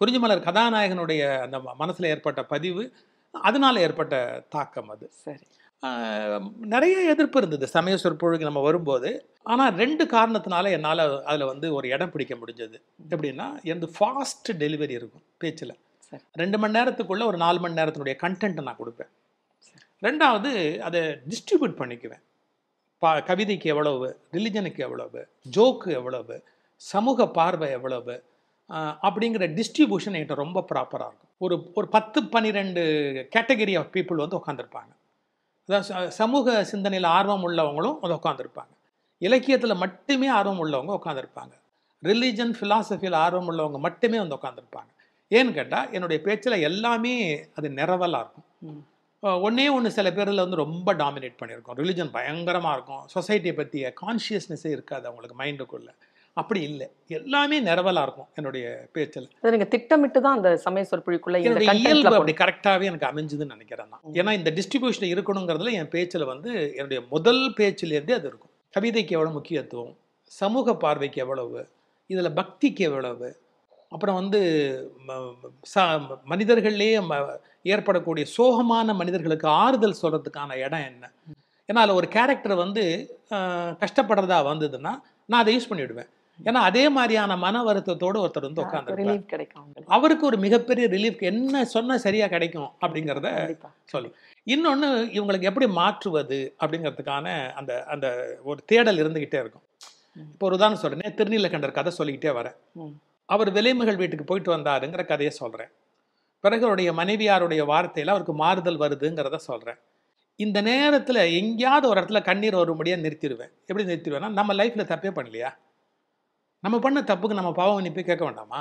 குறிஞ்சி 0.00 0.20
மலர் 0.20 0.46
கதாநாயகனுடைய 0.48 1.22
அந்த 1.40 1.58
மனசுல 1.78 2.10
ஏற்பட்ட 2.14 2.42
பதிவு 2.44 2.82
அதனால 3.34 3.80
ஏற்பட்ட 3.80 4.14
தாக்கம் 4.48 4.88
அது. 4.88 5.06
சரி. 5.24 5.44
நிறைய 6.72 6.94
எதிர்ப்பு 7.12 7.38
இருந்தது. 7.40 7.66
சமய 7.74 7.96
சொற்பொழிவுக்கு 8.02 8.48
நம்ம 8.48 8.62
வரும்போது. 8.68 9.10
ஆனால் 9.52 9.74
ரெண்டு 9.82 10.04
காரணத்தினால 10.14 10.70
என்னால் 10.76 11.02
அதில் 11.30 11.50
வந்து 11.50 11.66
ஒரு 11.78 11.86
இடம் 11.94 12.12
பிடிக்க 12.14 12.34
முடிஞ்சது. 12.40 12.78
எப்படின்னா 13.12 13.46
எனது 13.70 13.88
ஃபாஸ்ட் 13.96 14.50
டெலிவரி 14.62 14.94
இருக்கும் 15.00 15.24
பேச்சில். 15.44 15.74
ரெண்டு 16.42 16.58
மணி 16.58 16.76
நேரத்துக்குள்ள 16.78 17.24
ஒரு 17.30 17.38
நாலு 17.44 17.58
மணி 17.64 17.78
நேரத்தினுடைய 17.80 18.14
கண்டென்ட்டை 18.24 18.64
நான் 18.68 18.80
கொடுப்பேன். 18.82 19.10
ரெண்டாவது 20.06 20.50
அதை 20.88 21.00
டிஸ்ட்ரிபியூட் 21.30 21.78
பண்ணிக்குவேன். 21.80 22.22
பா 23.02 23.10
கவிதைக்கு 23.30 23.66
எவ்வளவு 23.74 24.06
ரிலிஜனுக்கு 24.36 24.80
எவ்வளவு 24.86 25.20
ஜோக்கு 25.56 25.90
எவ்வளவு 25.98 26.36
சமூக 26.76 27.26
பார்வை 27.38 27.68
எவ்வளவு 27.78 28.14
அப்படிங்கிற 29.06 29.44
டிஸ்ட்ரிபியூஷன் 29.58 30.14
என்கிட்ட 30.16 30.42
ரொம்ப 30.44 30.64
ப்ராப்பராக 30.70 31.08
இருக்கும். 31.10 31.32
ஒரு 31.44 31.56
ஒரு 31.74 31.86
பத்து 31.96 32.18
பன்னிரெண்டு 32.34 32.82
கேட்டகரி 33.34 33.74
ஆஃப் 33.80 33.92
பீப்புள் 33.96 34.24
வந்து 34.24 34.38
உட்காந்துருப்பாங்க 34.40 34.92
அதாவது 35.68 36.10
சமூக 36.20 36.64
சிந்தனையில் 36.64 37.08
ஆர்வம் 37.18 37.44
உள்ளவங்களும் 37.48 37.98
வந்து 38.02 38.18
உட்காந்துருப்பாங்க 38.20 38.72
இலக்கியத்தில் 39.22 39.80
மட்டுமே 39.84 40.28
ஆர்வம் 40.38 40.60
உள்ளவங்க 40.64 40.92
உட்காந்துருப்பாங்க 40.98 41.54
ரிலீஜன் 42.02 42.52
ஃபிலாசபியில் 42.58 43.16
ஆர்வம் 43.24 43.48
உள்ளவங்க 43.50 43.78
மட்டுமே 43.86 44.18
வந்து 44.18 44.38
உட்காந்துருப்பாங்க 44.38 44.90
ஏன்னு 45.30 45.50
கேட்டால் 45.52 45.88
என்னுடைய 45.92 46.18
பேச்சில் 46.26 46.64
எல்லாமே 46.68 47.14
அது 47.58 47.68
நிறவலாக 47.70 48.22
இருக்கும். 48.24 48.46
ஒண்ணே 49.46 49.64
ஒன்று 49.76 49.90
சில 49.96 50.08
பேரில் 50.12 50.44
வந்து 50.44 50.62
ரொம்ப 50.64 50.88
டாமினேட் 50.94 51.38
பண்ணியிருக்கோம். 51.40 51.78
ரிலிஜன் 51.82 52.12
பயங்கரமாக 52.16 52.74
இருக்கும். 52.76 53.02
சொசைட்டியை 53.14 53.54
பற்றிய 53.56 53.92
கான்ஷியஸ்னஸே 54.02 54.70
இருக்காது 54.76 55.04
அவங்களுக்கு 55.08 55.38
மைண்டுக்குள்ளே 55.42 55.92
அப்படி 56.38 56.62
இல்லை. 56.62 56.90
எல்லாமே 57.08 57.62
நிறவலாக 57.62 58.02
இருக்கும் 58.02 58.26
என்னுடைய 58.34 58.86
பேச்சில். 58.92 59.30
அது 59.40 59.50
நீங்க 59.50 59.64
திட்டமிட்டு 59.64 60.20
தான் 60.20 60.36
அந்த 60.36 60.56
சமய 60.56 60.86
சொற்பொழிவுக்குள்ள 60.90 61.36
இந்த 61.36 61.38
என்னுடைய 61.38 61.72
இயல்பு 61.72 62.08
அப்படி 62.08 62.32
கரெக்டாகவே 62.32 62.84
எனக்கு 62.84 63.06
அமைஞ்சுதுன்னு 63.06 63.46
நினைக்கிறேன் 63.46 63.86
நான். 63.88 64.00
ஏன்னா 64.12 64.32
இந்த 64.32 64.50
டிஸ்ட்ரிபியூஷன் 64.50 65.18
இருக்கணுங்கிறதுல 65.18 65.72
என் 65.72 65.88
பேச்சில் 65.88 66.24
வந்து 66.24 66.72
என்னுடைய 66.74 67.02
முதல் 67.10 67.52
பேச்சிலேருந்தே 67.56 68.12
அது 68.12 68.32
இருக்கும். 68.32 68.50
கவிதைக்கு 68.70 69.08
எவ்வளோ 69.08 69.30
முக்கியத்துவம்? 69.30 69.96
சமூக 70.22 70.74
பார்வைக்கு 70.74 71.20
எவ்வளவு? 71.20 71.68
இதில் 72.06 72.30
பக்திக்கு 72.30 72.78
எவ்வளவு? 72.78 73.36
அப்புறம் 73.88 74.14
வந்து 74.14 74.40
ச- 75.78 76.18
மனிதர்கள்லேயே 76.28 77.02
ம- 77.10 77.36
ஏற்படக்கூடிய 77.62 78.26
சோகமான 78.38 78.94
மனிதர்களுக்கு 78.94 79.48
ஆறுதல் 79.48 79.96
சொல்கிறதுக்கான 80.02 80.56
இடம் 80.56 80.84
என்ன? 80.84 81.10
ஏன்னா 81.72 81.76
அதில் 81.76 81.94
ஒரு 81.94 82.08
கேரக்டர் 82.08 82.54
வந்து 82.54 83.16
கஷ்டப்படுறதா 83.30 84.38
வந்ததுன்னா 84.50 85.00
நான் 85.26 85.40
அதை 85.40 85.56
யூஸ் 85.56 85.72
பண்ணிவிடுவேன் 85.72 86.08
ஏன்னா 86.44 86.60
அதே 86.68 86.88
மாதிரியான 86.88 87.36
மன 87.36 87.62
வருத்தத்தோடு 87.62 88.18
ஒருத்தர் 88.24 88.46
வந்து 88.48 88.64
கிடைக்கும் 88.70 89.62
அவங்களுக்கு. 89.62 89.92
அவருக்கு 89.96 90.26
ஒரு 90.26 90.36
மிகப்பெரிய 90.36 90.88
ரிலீஃப் 90.88 91.20
என்ன 91.20 91.64
சொன்னா 91.64 91.96
சரியா 91.96 92.26
கிடைக்கும் 92.26 92.70
அப்படிங்கிறத 92.80 93.56
சொல்லு. 93.84 94.14
இன்னொன்று 94.44 94.88
இவங்களுக்கு 95.18 95.48
எப்படி 95.50 95.66
மாற்றுவது 95.66 96.54
அப்படிங்கிறதுக்கான 96.60 97.52
அந்த 97.52 97.84
அந்த 97.84 98.38
ஒரு 98.44 98.60
தேடல் 98.64 99.00
இருந்துகிட்டே 99.04 99.40
இருக்கும். 99.44 99.64
இப்போ 100.16 100.46
ஒரு 100.46 100.54
உதாரணம் 100.54 100.82
சொல்றேன். 100.82 101.14
திருநீலகண்டர் 101.16 101.78
கதை 101.78 101.92
சொல்லிக்கிட்டே 101.92 102.32
வரேன். 102.38 102.56
அவர் 103.26 103.50
விலைமகள் 103.52 103.96
வீட்டுக்கு 103.96 104.24
போயிட்டு 104.24 104.56
வந்தாருங்கிற 104.56 105.04
கதையை 105.06 105.30
சொல்றேன். 105.30 105.70
பிறகு 106.40 106.62
அவருடைய 106.62 106.92
மனைவியாருடைய 106.92 107.62
வார்த்தையில் 107.72 108.14
அவருக்கு 108.14 108.34
மாறுதல் 108.34 108.78
வருதுங்கிறத 108.78 109.36
சொல்கிறேன் 109.36 109.78
இந்த 110.36 110.60
நேரத்தில் 110.60 111.20
எங்கேயாவது 111.40 111.88
ஒரு 111.88 112.00
இடத்துல 112.00 112.22
கண்ணீர் 112.22 112.56
வரும்படியாக 112.56 113.02
நிறுத்திடுவேன். 113.02 113.52
எப்படி 113.66 113.84
நிறுத்திடுவேன்னா 113.84 114.28
நம்ம 114.28 114.54
லைஃப்பில் 114.54 114.90
தப்பே 114.92 115.10
பண்ணலையா? 115.16 115.50
நம்ம 116.64 116.76
பண்ண 116.84 116.98
தப்புக்கு 117.08 117.38
நம்ம 117.38 117.50
பாவம் 117.58 117.76
மன்னிப்பு 117.78 118.02
கேட்க 118.08 118.22
வேண்டாமா? 118.24 118.60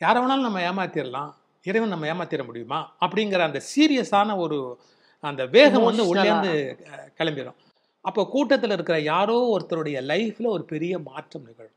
யாரை 0.00 0.18
வேணாலும் 0.22 0.46
நம்ம 0.46 0.60
ஏமாத்திடலாம் 0.70 1.30
இறைவன் 1.66 1.92
நம்ம 1.94 2.06
ஏமாத்திட 2.12 2.42
முடியுமா? 2.48 2.78
அப்படிங்கிற 3.04 3.40
அந்த 3.48 3.60
சீரியஸான 3.72 4.36
ஒரு 4.44 4.58
அந்த 5.24 5.42
வேகம் 5.56 5.86
வந்து. 5.88 6.04
உள்ளேருந்து 6.10 6.52
கிளம்பிடும் 7.18 7.58
அப்போ 8.04 8.20
கூட்டத்தில் 8.34 8.74
இருக்கிற 8.76 8.96
யாரோ 9.12 9.36
ஒருத்தருடைய 9.54 9.98
லைஃப்பில் 10.10 10.54
ஒரு 10.56 10.64
பெரிய 10.72 10.94
மாற்றம் 11.08 11.46
நிகழும். 11.48 11.76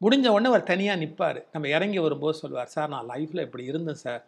முடிஞ்ச 0.00 0.26
உடனே 0.34 0.48
அவர் 0.52 0.70
தனியாக 0.70 1.00
நிற்பார் 1.02 1.38
நம்ம 1.52 1.68
இறங்கி 1.76 1.98
வரும்போது 2.06 2.40
சொல்வார் 2.42 2.72
சார் 2.74 2.92
நான் 2.94 3.10
லைஃப்பில் 3.12 3.44
இப்படி 3.46 3.64
இருந்தேன் 3.72 4.02
சார். 4.04 4.22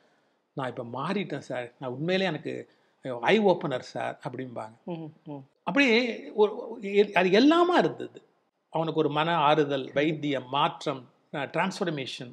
நான் 0.57 0.71
இப்போ 0.73 0.85
மாறிட்டேன் 0.99 1.47
சார். 1.51 1.67
நான் 1.81 1.95
உண்மையிலே 1.97 2.29
எனக்கு 2.33 2.53
ஐ 3.33 3.35
ஓப்பனர் 3.51 3.87
சார் 3.95 4.15
அப்படிம்பாங்க. 4.27 4.75
அப்படியே 5.69 5.97
ஒரு 6.43 6.53
அது 7.21 7.29
எல்லாமா 7.41 7.77
இருந்தது. 7.83 8.21
அவனுக்கு 8.75 9.03
ஒரு 9.03 9.11
மன 9.19 9.29
ஆறுதல் 9.49 9.87
வைத்தியம் 9.99 10.49
மாற்றம் 10.57 11.03
டிரான்ஸ்ஃபர்மேஷன். 11.55 12.33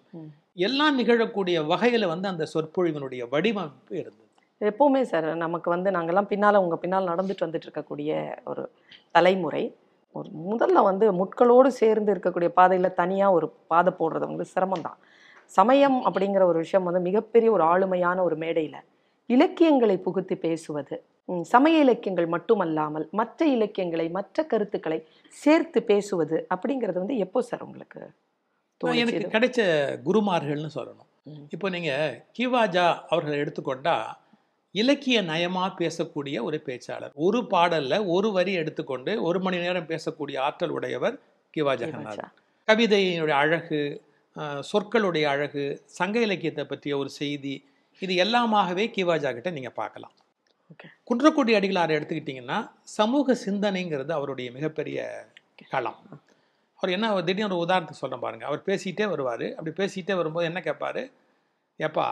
எல்லாம் 0.67 0.97
நிகழக்கூடிய 0.99 1.58
வகையில் 1.73 2.12
வந்து 2.13 2.28
அந்த 2.32 2.45
சொற்பொழிவினுடைய 2.54 3.21
வடிவமைப்பு 3.34 3.93
இருந்தது. 4.02 4.25
எப்பவுமே 4.62 5.02
சார் 5.12 5.28
நமக்கு 5.43 5.69
வந்து 5.73 5.89
நாங்கெல்லாம் 5.95 6.32
பின்னால் 6.32 6.62
உங்கள் 6.63 6.82
பின்னால் 6.84 7.10
நடந்துட்டு 7.12 7.45
வந்துட்டு 7.45 7.67
இருக்கக்கூடிய 7.67 8.12
ஒரு 8.52 8.63
தலைமுறை. 9.15 9.63
ஒரு 10.15 10.30
முதல்ல 10.49 10.82
வந்து 10.89 11.06
முட்களோடு 11.19 11.69
சேர்ந்து 11.82 12.12
இருக்கக்கூடிய 12.13 12.49
பாதையில் 12.60 12.97
தனியாக 13.02 13.36
ஒரு 13.38 13.47
பாதை 13.71 13.91
போடுறது 13.99 14.25
வந்து 14.32 14.45
சிரமம் 14.54 14.86
தான் 14.88 14.97
சமயம் 15.52 15.97
அப்படிங்கிற 16.08 16.43
ஒரு 16.52 16.58
விஷயம் 16.63 16.88
வந்து 16.88 17.02
மிகப்பெரிய 17.08 17.49
ஒரு 17.58 17.63
ஆளுமையான 17.71 18.17
ஒரு 18.28 18.36
மேடையில் 18.43 18.80
இலக்கியங்களை 19.30 19.95
புகுத்தி 20.06 20.36
பேசுவது 20.45 20.95
சமய 21.52 21.84
இலக்கியங்கள் 21.86 22.28
மட்டுமல்லாமல் 22.36 23.06
மற்ற 23.20 23.46
இலக்கியங்களை 23.56 24.08
மற்ற 24.18 24.44
கருத்துக்களை 24.52 25.00
சேர்த்து 25.34 25.80
பேசுவது 25.92 26.38
அப்படிங்கிறது 26.54 26.98
வந்து 27.04 27.18
எப்போ 27.26 27.42
சார் 27.50 27.65
உங்களுக்கு 27.68 28.02
எனக்கு? 29.04 29.32
கிடைச்ச 29.36 29.60
குருமார்கள்னு 30.08 30.72
சொல்லணும். 30.78 31.10
இப்போ 31.56 31.68
நீங்கள் 31.76 32.13
கிவாஜா 32.38 32.86
அவர்களை 33.12 33.38
எடுத்துக்கொண்டா 33.44 33.96
இலக்கிய 34.76 35.18
நயமா 35.30 35.65
பேசக்கூடிய 35.82 36.38
ஒரு 36.48 36.58
பேச்சாளர் 36.68 37.13
ஒரு 37.28 37.39
பாடல்ல 37.54 37.94
ஒரு 38.15 38.30
வரி 38.38 38.54
எடுத்துக்கொண்டு 38.62 39.13
ஒரு 39.28 39.39
மணி 39.46 39.58
நேரம் 39.65 39.89
பேசக்கூடிய 39.94 40.38
ஆற்றல் 40.48 40.76
உடையவர் 40.78 41.15
கிவா 41.54 41.74
ஜெகநாதன். 41.82 42.32
கவிதையினுடைய 42.68 43.38
அழகு 43.44 43.80
சொற்களுடைய 44.72 45.26
அழகு 45.34 45.63
சங்க 46.00 46.18
இலக்கியத்தை 46.28 46.65
பற்றிய 46.65 46.96
ஒரு 46.98 47.10
செய்தி 47.22 47.56
இது 48.02 48.15
எல்லாமாகவே 48.26 48.86
கிவாஜா 48.98 49.30
கிட்ட 49.38 49.52
நீங்கள் 49.58 49.78
பார்க்கலாம். 49.82 50.15
குன்றக்குடி 51.10 51.51
அடிகளார் 51.60 51.95
எடுத்துக்கிட்டிங்கன்னா 51.97 52.58
சமூக 52.97 53.36
சிந்தனைங்கிறது 53.45 54.12
அவருடைய 54.12 54.49
மிகப்பெரிய 54.58 54.99
களம். 55.71 56.01
அவர் 56.79 56.93
என்ன 56.95 57.08
திடீர்னு 57.21 57.58
ஒரு 57.58 57.65
உதாரணத்துக்கு 57.65 58.01
சொல்கிறேன் 58.01 58.25
பாருங்க. 58.25 58.45
அவர் 58.45 58.62
பேசிக்கிட்டே 58.65 59.05
வருவார். 59.13 59.47
அப்படி 59.58 59.71
பேசிக்கிட்டே 59.79 60.15
வரும்போது 60.15 60.49
என்ன 60.49 60.60
கேட்பாரு 60.67 61.01
ஏப்பா 61.79 62.08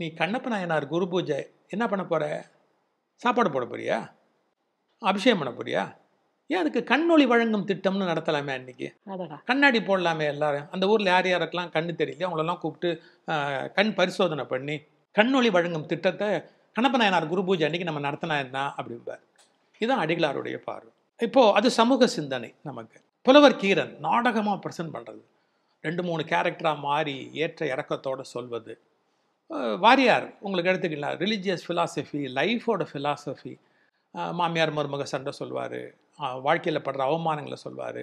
நீ 0.00 0.06
கண்ணப்ப 0.20 0.46
நாயனார் 0.52 0.86
குரு 0.86 1.06
பூஜை 1.08 1.38
என்ன 1.74 1.84
பண்ண 1.88 2.02
போற? 2.04 2.24
சாப்பாடு 3.20 3.50
போட 3.50 3.64
போறியா? 3.64 3.98
அபிஷேகம் 5.02 5.40
பண்ண 5.40 5.52
போறியா? 5.58 5.84
ஏன் 6.50 6.60
அதுக்கு 6.62 6.80
கண்ணொளி 6.90 7.24
வழங்கும் 7.26 7.66
திட்டம்னு 7.66 8.10
நடத்தலாமே 8.10 8.52
அன்னைக்கு? 8.58 8.88
அடடா. 9.12 9.36
கண்ணாடி 9.44 9.78
போடலாமே 9.78 10.26
எல்லாரும் 10.34 10.68
அந்த 10.70 10.84
ஊரில் 10.92 11.12
யார் 11.12 11.26
யாருக்கெல்லாம் 11.26 11.72
கண்ணு 11.76 11.92
தெரியல 12.00 12.26
அவங்களெல்லாம் 12.26 12.60
கூப்பிட்டு 12.64 12.90
கண் 13.78 13.94
பரிசோதனை 13.94 14.44
பண்ணி 14.44 14.76
கண்ணொளி 15.16 15.50
வழங்கும் 15.50 15.86
திட்டத்தை 15.86 16.28
கண்ணப்ப 16.76 16.96
நாயனார் 17.00 17.28
குரு 17.28 17.42
பூஜை 17.48 17.64
அன்னைக்கு 17.66 17.86
நம்ம 17.88 18.00
நடத்தினா 18.06 18.34
என்ன 18.44 18.58
அப்படிம்பார். 18.78 19.22
இதுதான் 19.80 20.02
அடிகளாருடைய 20.04 20.56
பார்வை. 20.66 20.90
இப்போ 21.26 21.42
அது 21.58 21.68
சமூக 21.76 22.06
சிந்தனை 22.16 22.50
நமக்கு. 22.68 22.98
புலவர் 23.26 23.56
கீரன் 23.62 23.94
நாடகமாக 24.06 24.58
ப்ரெசென்ட் 24.64 24.92
பண்ணுறது 24.96 25.22
ரெண்டு 25.86 26.02
மூணு 26.08 26.22
கேரக்டராக 26.32 26.78
மாறி 26.88 27.16
ஏற்ற 27.44 27.66
இறக்கத்தோட 27.74 28.20
சொல்வது. 28.34 28.74
வாரியார் 29.84 30.28
உங்களுக்கு 30.44 30.70
எடுத்துக்கலாம் 30.72 31.16
ரிலீஜியஸ் 31.24 31.66
ஃபிலாசபி 31.66 32.22
லைஃபோட 32.38 32.82
ஃபிலாசபி 32.92 33.54
மாமியார் 34.40 34.76
மருமக 34.76 35.08
சண்டை 35.14 35.32
சொல்வார். 35.40 35.80
வாழ்க்கையில் 36.46 36.84
படுற 36.86 37.02
அவமானங்களை 37.10 37.58
சொல்வார். 37.66 38.02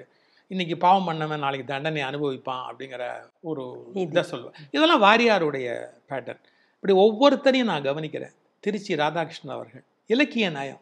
இன்னைக்கு 0.51 0.75
பாவம் 0.86 1.07
பண்ணவன் 1.07 1.43
நாளைக்கு 1.47 1.71
தண்டனை 1.73 2.01
அனுபவிப்பான் 2.12 2.63
அப்படிங்கிற 2.69 3.03
ஒரு. 3.49 3.63
இதை. 4.03 4.23
சொல்லுவேன் 4.31 4.57
இதெல்லாம் 4.75 5.03
வாரியாருடைய 5.07 5.67
பேட்டர்ன் 6.12 6.41
இப்படி 6.75 6.95
ஒவ்வொருத்தரையும் 7.03 7.71
நான் 7.73 7.89
கவனிக்கிறேன். 7.91 8.33
திருச்சி 8.65 8.93
ராதாகிருஷ்ணன் 9.02 9.56
அவர்கள். 9.58 9.84
இலக்கிய 10.13 10.47
நயம். 10.58 10.82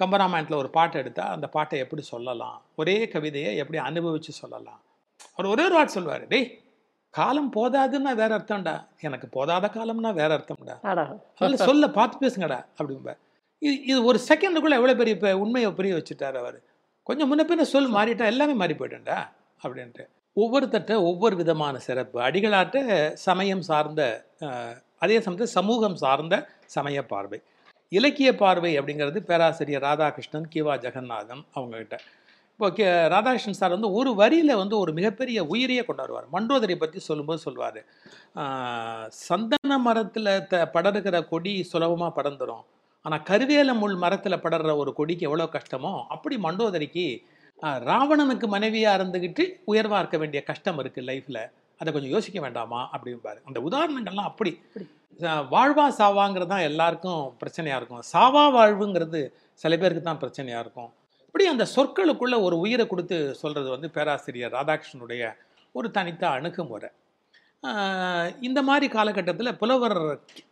கம்பராமாயணத்தில் 0.00 0.60
ஒரு 0.62 0.70
பாட்டு 0.76 0.96
எடுத்தால் 1.02 1.34
அந்த 1.34 1.46
பாட்டை 1.54 1.76
எப்படி 1.84 2.02
சொல்லலாம்? 2.12 2.58
ஒரே 2.80 2.96
கவிதையை 3.12 3.50
எப்படி 3.62 3.78
அனுபவித்து 3.88 4.32
சொல்லலாம்? 4.42 4.80
அவர் 5.36 5.50
ஒரே 5.52 5.62
ஒரு 5.68 5.76
வார்த்தை 5.76 5.94
சொல்வார் 5.98 6.24
டேய் 6.32 6.48
காலம் 7.18 7.50
போதாதுன்னா 7.56 8.12
வேற 8.20 8.30
அர்த்தம்டா. 8.38 8.74
எனக்கு 9.06 9.26
போதாத 9.36 9.66
காலம்னா 9.76 10.10
வேற 10.20 10.30
அர்த்தம்டா. 10.38 10.74
அதில் 11.40 11.64
சொல்ல 11.68 11.88
பார்த்து 11.98 12.22
பேசுங்கடா. 12.24 12.58
அப்படிம்பார். 12.78 13.20
இது 13.62 13.74
இது 13.90 13.98
ஒரு 14.10 14.18
செகண்டுக்குள்ளே 14.28 14.78
எவ்வளோ 14.80 14.96
பெரிய 15.00 15.16
இப்போ 15.16 15.30
உண்மையை 15.44 15.70
புரிய 15.78 15.94
வச்சுட்டார் 15.98 16.36
அவர். 16.42 16.58
கொஞ்சம் 17.08 17.28
முன்ன 17.30 17.44
பின்ன 17.50 17.66
சொல் 17.72 17.94
மாறிட்டா 17.96 18.26
எல்லாமே 18.32 18.54
மாறி 18.62 18.74
போயிட்டேன்டா 18.80 19.18
அப்படின்ட்டு. 19.62 20.04
ஒவ்வொருத்தட்ட 20.36 20.94
ஒவ்வொரு 21.10 21.34
விதமான 21.42 21.78
சிறப்பு. 21.88 22.18
அடிகளாட்ட 22.28 22.78
சமயம் 23.26 23.64
சார்ந்த 23.70 24.02
அதே 25.04 25.16
சமயத்தில் 25.24 25.54
சமூகம் 25.58 25.96
சார்ந்த 26.02 26.34
சமய 26.74 26.98
பார்வை. 27.12 27.38
இலக்கிய 27.92 28.30
பார்வை 28.42 28.70
அப்படிங்கிறது 28.78 29.18
பேராசிரியர் 29.30 29.84
ராதாகிருஷ்ணன் 29.88 30.48
கிவா 30.54 30.74
ஜெகநாதன் 30.84 31.42
அவங்கக்கிட்ட 31.56 31.96
இப்போ 32.52 32.68
கே. 32.76 32.86
ராதாகிருஷ்ணன் 33.12 33.58
சார் 33.58 33.74
வந்து 33.74 33.88
ஒரு 33.98 34.10
வரியில் 34.20 34.58
வந்து 34.60 34.74
ஒரு 34.82 34.92
மிகப்பெரிய 34.98 35.38
உயிரையே 35.52 35.82
கொண்டாடுவார். 35.88 36.26
மண்டோதரி 36.34 36.74
பற்றி 36.82 37.00
சொல்லும்போது 37.08 37.40
சொல்வார். 37.46 37.80
சந்தன 39.26 39.78
மரத்தில் 39.86 40.30
த 40.52 40.62
படருகிற 40.76 41.18
கொடி 41.32 41.52
சுலபமாக 41.72 42.10
படர்ந்துடும் 42.18 42.64
ஆனால் 43.04 43.24
கருவேல 43.30 43.70
முள் 43.82 43.96
மரத்தில் 44.04 44.42
படர்ற 44.44 44.70
ஒரு 44.82 44.92
கொடிக்கு 44.98 45.28
எவ்வளோ 45.28 45.48
கஷ்டமோ 45.56 45.92
அப்படி 46.14 46.36
மண்டோதரிக்கு 46.46 47.06
ராவணனுக்கு 47.90 48.46
மனைவியாக 48.54 48.98
இருந்துக்கிட்டு 48.98 49.44
உயர்வாக 49.72 50.00
இருக்க 50.02 50.16
வேண்டிய 50.22 50.40
கஷ்டம் 50.50 50.80
இருக்குது 50.82 51.08
லைஃப்பில் 51.10 51.42
அதை 51.80 51.88
கொஞ்சம் 51.92 52.14
யோசிக்க 52.14 52.38
வேண்டாமா? 52.44 52.80
அப்படிம்பாரு. 52.96 53.38
அந்த 53.48 53.58
உதாரணங்கள்லாம் 53.68 54.30
அப்படி. 54.30 54.52
வாழ்வா 55.54 55.86
சாவாங்கிறது 56.00 56.52
தான் 56.52 56.66
எல்லாருக்கும் 56.70 57.22
பிரச்சனையாக 57.40 57.78
இருக்கும். 57.80 58.04
சாவா 58.12 58.44
வாழ்வுங்கிறது 58.56 59.20
சில 59.60 59.72
பேருக்கு 59.82 60.02
தான் 60.02 60.22
பிரச்சனையாக 60.22 60.64
இருக்கும். 60.64 60.90
இப்படி 61.26 61.46
அந்த 61.52 61.64
சொற்களுக்குள்ள 61.74 62.36
ஒரு 62.46 62.56
உயிரை 62.64 62.84
கொடுத்து 62.86 63.16
சொல்கிறது 63.42 63.68
வந்து 63.74 63.88
பேராசிரியர் 63.96 64.54
ராதாகிருஷ்ணனுடைய 64.58 65.22
ஒரு 65.74 65.88
தனித்த 65.96 66.24
அணுகுமுறை. 66.36 66.90
இந்த 68.40 68.60
மாதிரி 68.68 68.86
காலகட்டத்தில் 68.96 69.58
புலவர் 69.60 69.98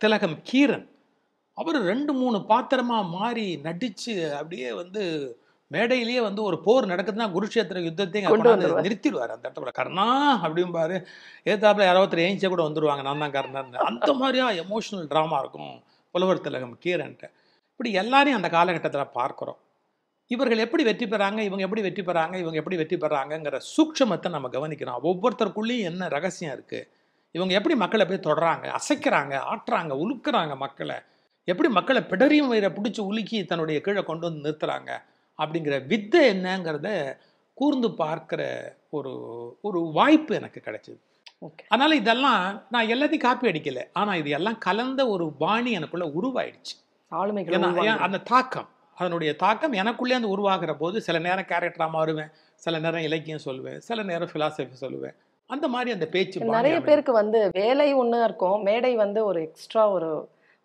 திலகம் 0.03 0.37
கீரன் 0.49 0.85
அவர் 1.57 1.77
ரெண்டு 1.91 2.11
மூணு 2.21 2.37
பாத்திரமாக 2.51 3.11
மாறி 3.17 3.45
நடித்து 3.67 4.15
அப்படியே 4.39 4.69
வந்து 4.81 5.03
மேடையிலேயே 5.73 6.21
வந்து 6.25 6.41
ஒரு 6.43 6.57
போர் 6.65 6.89
நடக்குதுன்னா 6.91 7.27
குருஷேத்திர 7.35 7.81
யுத்தத்தையும் 7.85 8.29
கொண்டு. 8.31 8.83
நிறுத்திடுவார். 8.87 9.33
அந்த 9.35 9.45
இடத்துல 9.49 9.73
கர்ணா 9.79 10.07
அப்படிம்பாரு 10.45 10.97
ஏத்தாப்புல 11.51 11.87
யாரோ 11.87 12.01
ஒருத்தர் 12.03 12.25
ஏஞ்சியே 12.27 12.49
கூட 12.53 12.63
வந்துருவாங்க. 12.67 13.01
நான் 13.01 13.23
தான் 13.23 13.35
கர்ணன் 13.37 13.73
அந்த 13.89 14.13
மாதிரியா 14.13 14.47
எமோஷனல் 14.63 15.09
ட்ராமா 15.13 15.39
இருக்கும். 15.43 15.73
புலவர் 16.15 16.45
திலகம் 16.47 16.75
கீரன்ட்ட. 16.85 17.25
இப்படி 17.71 17.91
எல்லாரையும் 18.01 18.39
அந்த 18.39 18.49
காலகட்டத்தில் 18.57 19.15
பார்க்குறோம். 19.19 19.59
இவர்கள் 20.27 20.61
எப்படி 20.65 20.83
வெற்றி 20.83 21.05
பெறாங்க? 21.05 21.39
இவங்க 21.39 21.63
எப்படி 21.65 21.81
வெற்றி 21.87 22.03
பெறாங்க? 22.03 22.35
இவங்க 22.43 22.57
எப்படி 22.61 22.77
வெற்றி 22.81 22.97
பெறாங்கங்கிற 22.97 23.57
சூட்சமத்தை 23.73 24.29
நம்ம 24.35 24.47
கவனிக்கிறோம். 24.53 25.01
ஒவ்வொருத்தருக்குள்ளேயும் 25.09 25.89
என்ன 25.89 26.07
ரகசியம் 26.07 26.53
இருக்குது 26.57 26.87
இவங்க 27.35 27.53
எப்படி 27.53 27.75
மக்களை 27.75 28.05
போய் 28.05 28.25
தொடறாங்க? 28.27 28.65
அசைக்கிறாங்க? 28.79 29.33
ஆட்டுறாங்க? 29.51 29.93
உலுக்குறாங்க 30.03 30.53
மக்களை? 30.57 30.97
எப்படி 31.51 31.69
மக்களை 31.69 32.01
பிடரியும் 32.11 32.49
வயிறை 32.51 32.69
பிடிச்சி 32.77 33.01
உலுக்கி 33.09 33.39
தன்னுடைய 33.45 33.81
கீழே 33.81 34.03
கொண்டு 34.03 34.25
வந்து 34.27 34.43
நிறுத்துறாங்க? 34.45 34.91
அப்படிங்கிற 35.39 35.75
வித்தை 35.91 36.21
என்னங்கிறத 36.33 36.89
கூர்ந்து 37.57 37.89
பார்க்கிற 38.03 38.41
ஒரு 38.97 39.11
ஒரு 39.61 39.79
வாய்ப்பு 39.97 40.31
எனக்கு 40.35 40.59
கிடைச்சது. 40.67 40.97
ஓகே. 41.41 41.63
அதனால 41.69 41.95
இதெல்லாம் 41.95 42.41
நான் 42.73 42.91
எல்லாத்தையும் 42.93 43.25
காப்பி 43.25 43.49
அடிக்கல. 43.51 43.81
ஆனா 43.93 44.11
இது 44.21 44.29
எல்லாம் 44.37 44.59
கலந்த 44.59 45.01
ஒரு 45.15 45.25
பாணி 45.43 45.71
எனக்குள்ள 45.79 46.05
உருவாயிடுச்சு. 46.19 46.75
ஏன் 47.89 48.03
அந்த 48.07 48.21
தாக்கம் 48.33 48.69
அதனுடைய 48.97 49.31
தாக்கம் 49.35 49.73
எனக்குள்ளே 49.81 50.17
அந்த 50.17 50.29
உருவாகிற 50.33 50.73
போது 50.75 50.97
சில 51.07 51.17
நேரம் 51.19 51.49
கேரக்டராக 51.49 51.91
மாறுவேன் 51.95 52.29
சில 52.61 52.79
நேரம் 52.79 53.05
இலக்கியம் 53.07 53.45
சொல்லுவேன் 53.47 53.79
சில 53.87 54.03
நேரம் 54.11 54.31
ஃபிலாசபி 54.31 54.77
சொல்லுவேன். 54.83 55.15
அந்த 55.49 55.65
மாதிரி 55.73 55.89
அந்த 55.95 56.05
பேச்சு 56.13 56.45
நிறைய. 56.53 56.77
பேருக்கு 56.87 57.13
வந்து 57.21 57.39
வேலை 57.59 57.89
ஒண்ணா 58.01 58.21
இருக்கும் 58.29 58.63
மேடை 58.69 58.93
வந்து 59.03 59.19
ஒரு 59.29 59.39
எக்ஸ்ட்ரா 59.47 59.83
ஒரு 59.97 60.09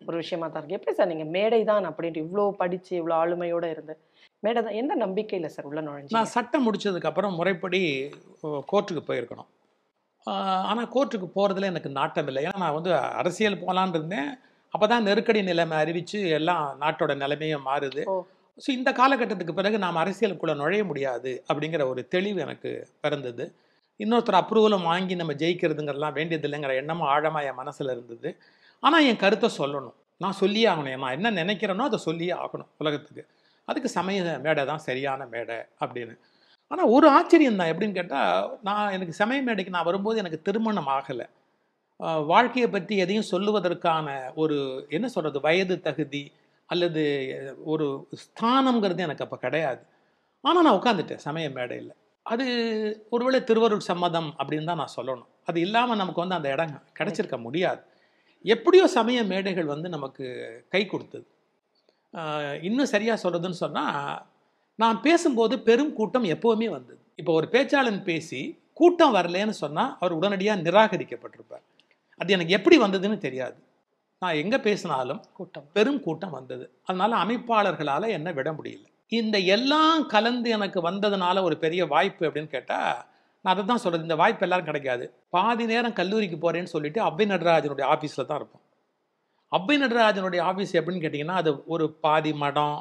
ஒரு 0.01 0.15
விஷயமா 0.21 0.45
தான் 0.47 0.61
இருக்கு. 0.61 0.77
எப்படி 0.77 0.95
சார் 0.97 1.11
நீங்க 1.11 1.25
மேடை 1.35 1.61
தான் 1.71 1.87
அப்படின்ட்டு 1.89 2.23
இவ்வளோ 2.25 2.45
படிச்சு 2.61 2.93
இவ்வளோ 3.01 3.15
ஆளுமையோட 3.21 3.65
இருந்து 3.73 3.93
மேடை 4.43 4.59
தான் 4.67 4.77
எந்த 4.81 4.93
நம்பிக்கையில 5.05 5.49
சார் 5.55 5.67
உள்ள 5.69 5.81
நுழைஞ்சு 5.87 6.15
நான் 6.17 6.31
சட்டம் 6.35 6.65
முடிச்சதுக்கு 6.67 7.09
அப்புறம் 7.09 7.35
முறைப்படி 7.39 7.81
கோர்ட்டுக்கு 8.71 9.03
போயிருக்கணும். 9.09 9.49
ஆனால் 10.71 10.89
கோர்ட்டுக்கு 10.93 11.27
போகிறதுல 11.35 11.69
எனக்கு 11.73 11.89
நாட்டம் 11.99 12.27
இல்லை. 12.31 12.41
ஏன்னா 12.47 12.61
நான் 12.63 12.77
வந்து 12.77 12.91
அரசியல் 13.21 13.61
போகலான்னு 13.63 13.97
இருந்தேன். 13.99 14.29
அப்போ 14.73 14.85
தான் 14.91 15.05
நெருக்கடி 15.07 15.39
நிலைமை 15.49 15.77
அறிவித்து 15.83 16.19
எல்லாம் 16.37 16.65
நாட்டோட 16.83 17.13
நிலைமையும் 17.23 17.65
மாறுது. 17.69 18.03
ஸோ 18.63 18.69
இந்த 18.77 18.89
காலகட்டத்துக்கு 18.99 19.53
பிறகு 19.59 19.77
நாம் 19.83 19.99
அரசியலுக்குள்ளே 20.03 20.55
நுழைய 20.61 20.83
முடியாது 20.91 21.31
அப்படிங்கிற 21.49 21.83
ஒரு 21.91 22.01
தெளிவு 22.15 22.39
எனக்கு 22.45 22.71
பிறந்தது. 23.03 23.45
இன்னொருத்தர் 23.99 24.41
அப்ரூவலும் 24.41 24.87
வாங்கி 24.91 25.15
நம்ம 25.21 25.33
ஜெயிக்கிறதுங்கிறதுலாம் 25.41 26.15
வேண்டியதில்லைங்கிற 26.19 26.75
எண்ணமும் 26.81 27.09
ஆழமாக 27.13 27.49
என் 27.49 27.59
மனசில் 27.61 27.93
இருந்தது. 27.95 28.29
ஆனால் 28.83 29.05
என் 29.09 29.21
கருத்தை 29.23 29.49
சொல்லணும். 29.61 29.95
நான் 30.23 30.39
சொல்லியே 30.41 30.67
ஆகணும். 30.71 31.03
நான் 31.03 31.15
என்ன 31.17 31.31
நினைக்கிறேனோ 31.41 31.85
அதை 31.89 31.99
சொல்லியே 32.07 32.33
ஆகணும் 32.43 32.69
உலகத்துக்கு. 32.83 33.23
அதுக்கு 33.67 33.89
சமய 33.97 34.37
மேடை 34.45 34.63
தான் 34.71 34.83
சரியான 34.87 35.21
மேடை 35.33 35.57
அப்படின்னு. 35.83 36.15
ஆனால் 36.71 36.91
ஒரு 36.95 37.07
ஆச்சரியம் 37.17 37.59
தான். 37.59 37.71
எப்படின்னு 37.71 37.97
கேட்டால் 37.99 38.49
நான் 38.67 38.93
எனக்கு 38.95 39.13
சமய 39.21 39.39
மேடைக்கு 39.47 39.75
நான் 39.75 39.87
வரும்போது 39.89 40.21
எனக்கு 40.23 40.39
திருமணம் 40.47 40.91
ஆகலை. 40.97 41.27
வாழ்க்கையை 42.33 42.67
பற்றி 42.75 42.93
எதையும் 43.03 43.31
சொல்லுவதற்கான 43.31 44.07
ஒரு 44.43 44.57
என்ன 44.97 45.07
சொல்கிறது 45.15 45.39
வயது 45.47 45.75
தகுதி 45.87 46.23
அல்லது 46.69 47.03
ஒரு 47.71 47.87
ஸ்தானங்கிறது 48.23 49.01
எனக்கு 49.07 49.25
அப்போ 49.25 49.37
கிடையாது. 49.45 49.81
ஆனால் 50.43 50.65
நான் 50.65 50.77
உட்காந்துட்டேன் 50.79 51.23
சமய 51.27 51.47
மேடையில். 51.57 51.91
அது 52.25 52.45
ஒருவேளை 53.15 53.39
திருவருள் 53.49 53.87
சம்மதம் 53.91 54.29
அப்படின்னு 54.39 54.69
தான் 54.69 54.81
நான் 54.83 54.95
சொல்லணும். 54.97 55.29
அது 55.49 55.57
இல்லாமல் 55.65 55.99
நமக்கு 56.01 56.23
வந்து 56.23 56.37
அந்த 56.37 56.49
இடம் 56.55 56.73
கிடச்சிருக்க 56.99 57.37
முடியாது. 57.45 57.81
எப்படியோ 58.45 58.85
சமய 58.97 59.19
மேடைகள் 59.31 59.71
வந்து 59.73 59.87
நமக்கு 59.95 60.25
கை 60.73 60.81
கொடுத்தது. 60.93 61.25
இன்னும் 62.67 62.91
சரியாக 62.93 63.17
சொல்கிறதுன்னு 63.23 63.61
சொன்னால் 63.63 64.15
நான் 64.79 64.97
பேசும்போது 65.01 65.55
பெரும் 65.67 65.93
கூட்டம் 65.93 66.27
எப்போவுமே 66.35 66.67
வந்தது. 66.69 66.99
இப்போ 67.15 67.31
ஒரு 67.33 67.47
பேச்சாளன் 67.53 68.01
பேசி 68.03 68.39
கூட்டம் 68.73 69.15
வரலேன்னு 69.15 69.55
சொன்னால் 69.63 69.91
அவர் 69.99 70.17
உடனடியாக 70.19 70.63
நிராகரிக்கப்பட்டிருப்பார். 70.67 71.65
அது 72.21 72.33
எனக்கு 72.35 72.55
எப்படி 72.57 72.77
வந்ததுன்னு 72.77 73.17
தெரியாது. 73.17 73.57
நான் 74.21 74.39
எங்கே 74.43 74.57
பேசினாலும் 74.67 75.21
கூட்டம். 75.37 75.67
பெரும் 75.73 76.01
கூட்டம் 76.05 76.35
வந்தது. 76.37 76.65
அதனால 76.87 77.11
அமைப்பாளர்களால் 77.23 78.15
என்ன 78.17 78.31
விட 78.31 78.49
முடியல. 78.57 78.85
இந்த 79.11 79.37
எல்லாம் 79.55 80.01
கலந்து 80.07 80.49
எனக்கு 80.49 80.79
வந்ததுனால 80.89 81.41
ஒரு 81.43 81.55
பெரிய 81.57 81.81
வாய்ப்பு 81.93 82.23
அப்படின்னு 82.27 82.51
கேட்டால் 82.51 82.99
நான் 83.45 83.53
அதை 83.53 83.63
தான் 83.65 83.81
சொல்கிறது 83.83 84.07
இந்த 84.07 84.17
வாய்ப்பு 84.21 84.45
எல்லாரும் 84.45 84.69
கிடைக்காது. 84.69 85.05
பாதி 85.35 85.65
நேரம் 85.71 85.97
கல்லூரிக்கு 85.99 86.37
போகிறேன்னு 86.37 86.73
சொல்லிட்டு 86.75 86.99
அவ்வை 87.07 87.25
நடராஜனுடைய 87.33 87.85
ஆஃபீஸில் 87.93 88.29
தான் 88.29 88.39
இருப்போம். 88.41 88.63
அவ்வை 89.51 89.75
நடராஜனுடைய 89.77 90.41
ஆஃபீஸ் 90.49 90.77
எப்படின்னு 90.79 91.03
கேட்டிங்கன்னா 91.03 91.39
அது 91.41 91.51
ஒரு 91.67 91.85
பாதி 92.03 92.31
மடம் 92.41 92.75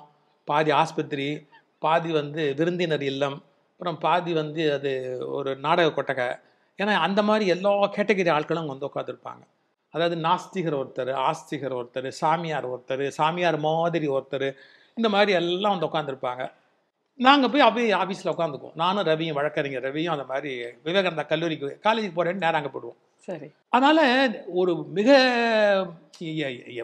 பாதி 0.48 0.70
ஆஸ்பத்திரி 0.76 1.28
பாதி 1.82 2.10
வந்து 2.12 2.42
விருந்தினர் 2.58 3.04
இல்லம் 3.04 3.38
அப்புறம் 3.70 3.98
பாதி 4.00 4.32
வந்து 4.34 4.62
அது 4.72 4.90
ஒரு 5.30 5.50
நாடக 5.60 5.92
கொட்டகை. 5.92 6.26
ஏன்னா 6.78 6.94
அந்த 7.06 7.20
மாதிரி 7.22 7.44
எல்லா 7.46 7.72
கேட்டகரி 7.96 8.30
ஆட்களும் 8.34 8.62
அங்கே 8.62 8.74
வந்து 8.74 8.88
உட்காந்துருப்பாங்க 8.88 9.42
அதாவது 9.94 10.16
நாஸ்திகர் 10.24 10.76
ஒருத்தர் 10.78 11.12
ஆஸ்திகர் 11.24 11.74
ஒருத்தர் 11.78 12.08
சாமியார் 12.18 12.66
ஒருத்தர் 12.66 13.04
சாமியார் 13.16 13.58
மாதிரி 13.66 14.08
ஒருத்தர் 14.16 14.48
இந்த 14.96 15.08
மாதிரி 15.14 15.32
எல்லாம் 15.40 15.74
வந்து 15.74 15.88
உட்காந்துருப்பாங்க 15.88 16.44
நாங்கள் 17.20 17.50
போய் 17.52 17.64
அப்படியே 17.64 17.88
ஆஃபீஸில் 17.98 18.32
உட்காந்துக்குவோம் 18.32 18.76
நானும் 18.76 19.06
ரவியும் 19.08 19.38
வழக்கறிஞர் 19.38 19.86
ரவியும் 19.88 20.14
அந்த 20.14 20.26
மாதிரி 20.28 20.52
விவேகானந்தா 20.84 21.24
கல்லூரிக்கு 21.32 21.70
காலேஜுக்கு 21.84 22.18
போகிறேன்னு 22.18 22.44
நேரம் 22.44 22.60
அங்கே 22.60 22.72
போடுவோம் 22.74 22.98
சரி. 23.28 23.48
அதனால் 23.72 24.02
ஒரு 24.60 24.72
மிக 24.96 25.08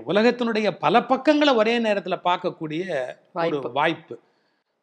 உலகத்தினுடைய 0.07 0.69
பல 0.79 0.97
பக்கங்களை 1.11 1.53
ஒரே 1.55 1.75
நேரத்தில் 1.79 2.25
பார்க்கக்கூடிய 2.29 2.83
ஒரு 3.59 3.75
வாய்ப்பு. 3.75 4.17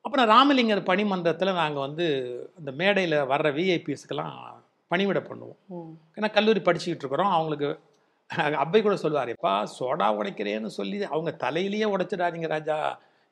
அப்புறம் 0.06 0.28
ராமலிங்கர் 0.30 0.88
பணிமன்றத்தில் 0.88 1.60
நாங்கள் 1.60 1.86
வந்து 1.88 2.06
இந்த 2.60 2.72
மேடையில் 2.80 3.18
வர்ற 3.32 3.50
விஐபிஸ்க்கெல்லாம் 3.58 4.36
பணிவிட 4.92 5.20
பண்ணுவோம். 5.28 5.60
ஏன்னா 6.18 6.30
கல்லூரி 6.32 6.62
படிச்சுக்கிட்டு 6.66 7.04
இருக்கிறோம் 7.04 7.34
அவங்களுக்கு 7.34 7.70
அப்பை 8.60 8.80
கூட 8.82 8.96
சொல்லுவார் 8.96 9.32
எப்பா 9.34 9.54
சோடா 9.74 10.08
உடைக்கிறேன்னு 10.20 10.70
சொல்லி 10.78 10.98
அவங்க 11.10 11.32
தலையிலேயே 11.44 11.88
உடைச்சிடாதீங்க 11.94 12.48
ராஜா 12.48 12.78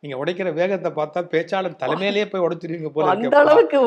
நீங்க 0.03 0.15
உடைக்கிற 0.21 0.49
வேகத்தை 0.53 0.89
பார்த்தா 0.91 1.19
பேச்சாளர் 1.33 1.81
தலைமையிலேயே 1.81 2.25
போய் 2.29 2.45
உடைச்சிருவீங்க 2.45 2.89
போல 2.89 3.07
அந்த. 3.07 3.25
அளவுக்கு 3.43 3.77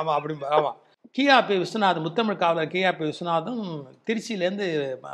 ஆமா 0.00 0.12
அப்படி 0.18 0.34
ஆமா 0.56 0.70
கியாபி 1.16 1.54
விஸ்வநாத் 1.60 1.98
முத்தமிழ் 2.04 2.40
காவலர் 2.40 2.72
கியாபி 2.72 3.04
விஸ்வநாதும் 3.08 3.60
திருச்சியிலேருந்து 4.06 4.66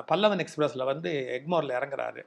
பல்லவன் 0.08 0.40
எக்ஸ்பிரஸில் 0.44 0.88
வந்து 0.90 1.10
எக்மோரில் 1.36 1.76
இறங்குறாரு. 1.78 2.22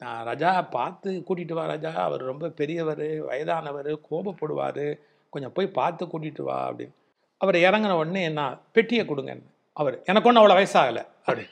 நான் 0.00 0.22
ராஜா 0.28 0.50
பார்த்து 0.76 1.10
கூட்டிகிட்டு 1.26 1.56
வா 1.58 1.64
ராஜா 1.72 1.90
அவர் 2.06 2.22
ரொம்ப 2.30 2.48
பெரியவர் 2.60 3.04
வயதானவர் 3.28 3.90
கோபப்படுவார். 4.08 4.86
கொஞ்சம் 5.32 5.54
போய் 5.58 5.68
பார்த்து 5.78 6.08
கூட்டிகிட்டு 6.12 6.44
வா 6.48 6.58
அப்படின்னு. 6.70 6.94
அவர் 7.40 7.58
இறங்கின 7.66 7.98
உடனே 8.00 8.24
என்ன 8.30 8.48
பெட்டியை 8.78 9.04
கொடுங்க 9.10 9.36
அவர் 9.76 9.96
எனக்கு 10.10 10.28
ஒன்றும் 10.28 10.42
அவ்வளோ 10.42 10.58
வயசாகலை. 10.60 11.04
அப்படி. 11.26 11.44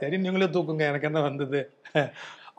சரி 0.00 0.18
நீங்களே 0.24 0.50
தூக்குங்க 0.56 0.84
எனக்கு 0.90 1.08
என்ன 1.10 1.22
வந்தது? 1.28 1.60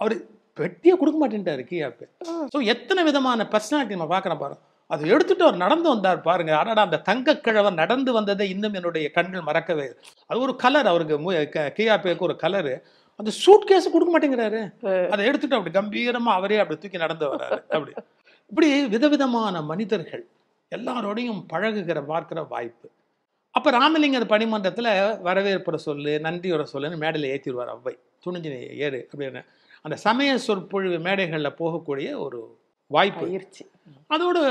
அவர் 0.01 0.15
பெட்டியை 0.59 0.95
கொடுக்க 0.99 1.17
மாட்டேன்ட்டாரு 1.21 1.63
கியாப்பு 1.71 2.05
ஸோ 2.53 2.59
எத்தனை 2.73 3.01
விதமான 3.09 3.49
பர்சனாலிட்டி 3.53 3.97
நம்ம 3.97 4.11
பார்க்குறோம் 4.13 4.43
பாருங்க. 4.43 4.63
அதை 4.87 5.09
எடுத்துட்டு 5.09 5.43
அவர் 5.43 5.55
நடந்து 5.55 5.89
வந்தார் 5.89 6.21
பாருங்க. 6.21 6.57
அடடா 6.57 6.81
அந்த 6.81 6.97
தங்கக் 6.97 7.43
கிழவர் 7.43 7.73
நடந்து 7.73 8.13
வந்ததை 8.13 8.49
இன்னும் 8.49 8.73
என்னுடைய 8.73 9.11
கண்கள் 9.11 9.41
மறக்கவே. 9.41 9.93
அது 10.27 10.39
ஒரு 10.39 10.55
கலர் 10.55 10.87
அவருக்கு 10.87 11.31
மு- 11.31 11.49
க- 11.49 11.73
கியாப்பேக்கு 11.75 12.17
ஒரு 12.17 12.37
கலரு 12.41 12.81
அந்த 13.15 13.31
சூட் 13.31 13.65
கேஸ் 13.65 13.91
கொடுக்க 13.91 14.19
மாட்டேங்கிறாரு. 14.19 14.79
அதை 15.09 15.25
எடுத்துட்டு 15.25 15.55
அப்படி 15.55 15.79
கம்பீரமா 15.79 16.31
அவரே 16.31 16.57
அப்படி 16.57 16.79
தூக்கி 16.79 16.97
நடந்து 16.97 17.35
வர்றாரு. 17.35 17.49
அப்படி. 17.49 17.91
இப்படி 18.47 18.87
விதவிதமான 18.87 19.61
மனிதர்கள் 19.61 20.27
எல்லாரோடையும் 20.75 21.45
பழகுகிற 21.53 22.05
பார்க்கிற 22.05 22.43
வாய்ப்பு. 22.43 22.89
அப்போ 23.51 23.71
ராமலிங்கர் 23.71 24.25
பணிமன்றத்தில் 24.25 25.19
வரவேற்புற 25.23 25.75
சொல்லு 25.75 26.19
நன்றி 26.19 26.51
வர 26.51 26.65
சொல்லுன்னு 26.73 26.97
மேடையில் 26.97 27.39
ஏற்றிடுவார் 27.39 27.65
அவ்வை. 27.65 27.97
துணிஞ்சு 28.25 28.77
ஏறு 28.77 29.09
அப்படின்னு. 29.17 29.45
அந்த 29.81 29.97
சமய 29.97 30.37
சொற்பொழிவு 30.37 30.99
மேடைகளில் 30.99 31.55
போகக்கூடிய 31.59 32.17
ஒரு 32.17 32.57
வாய்ப்பு. 32.95 33.25
அதோடு 34.13 34.41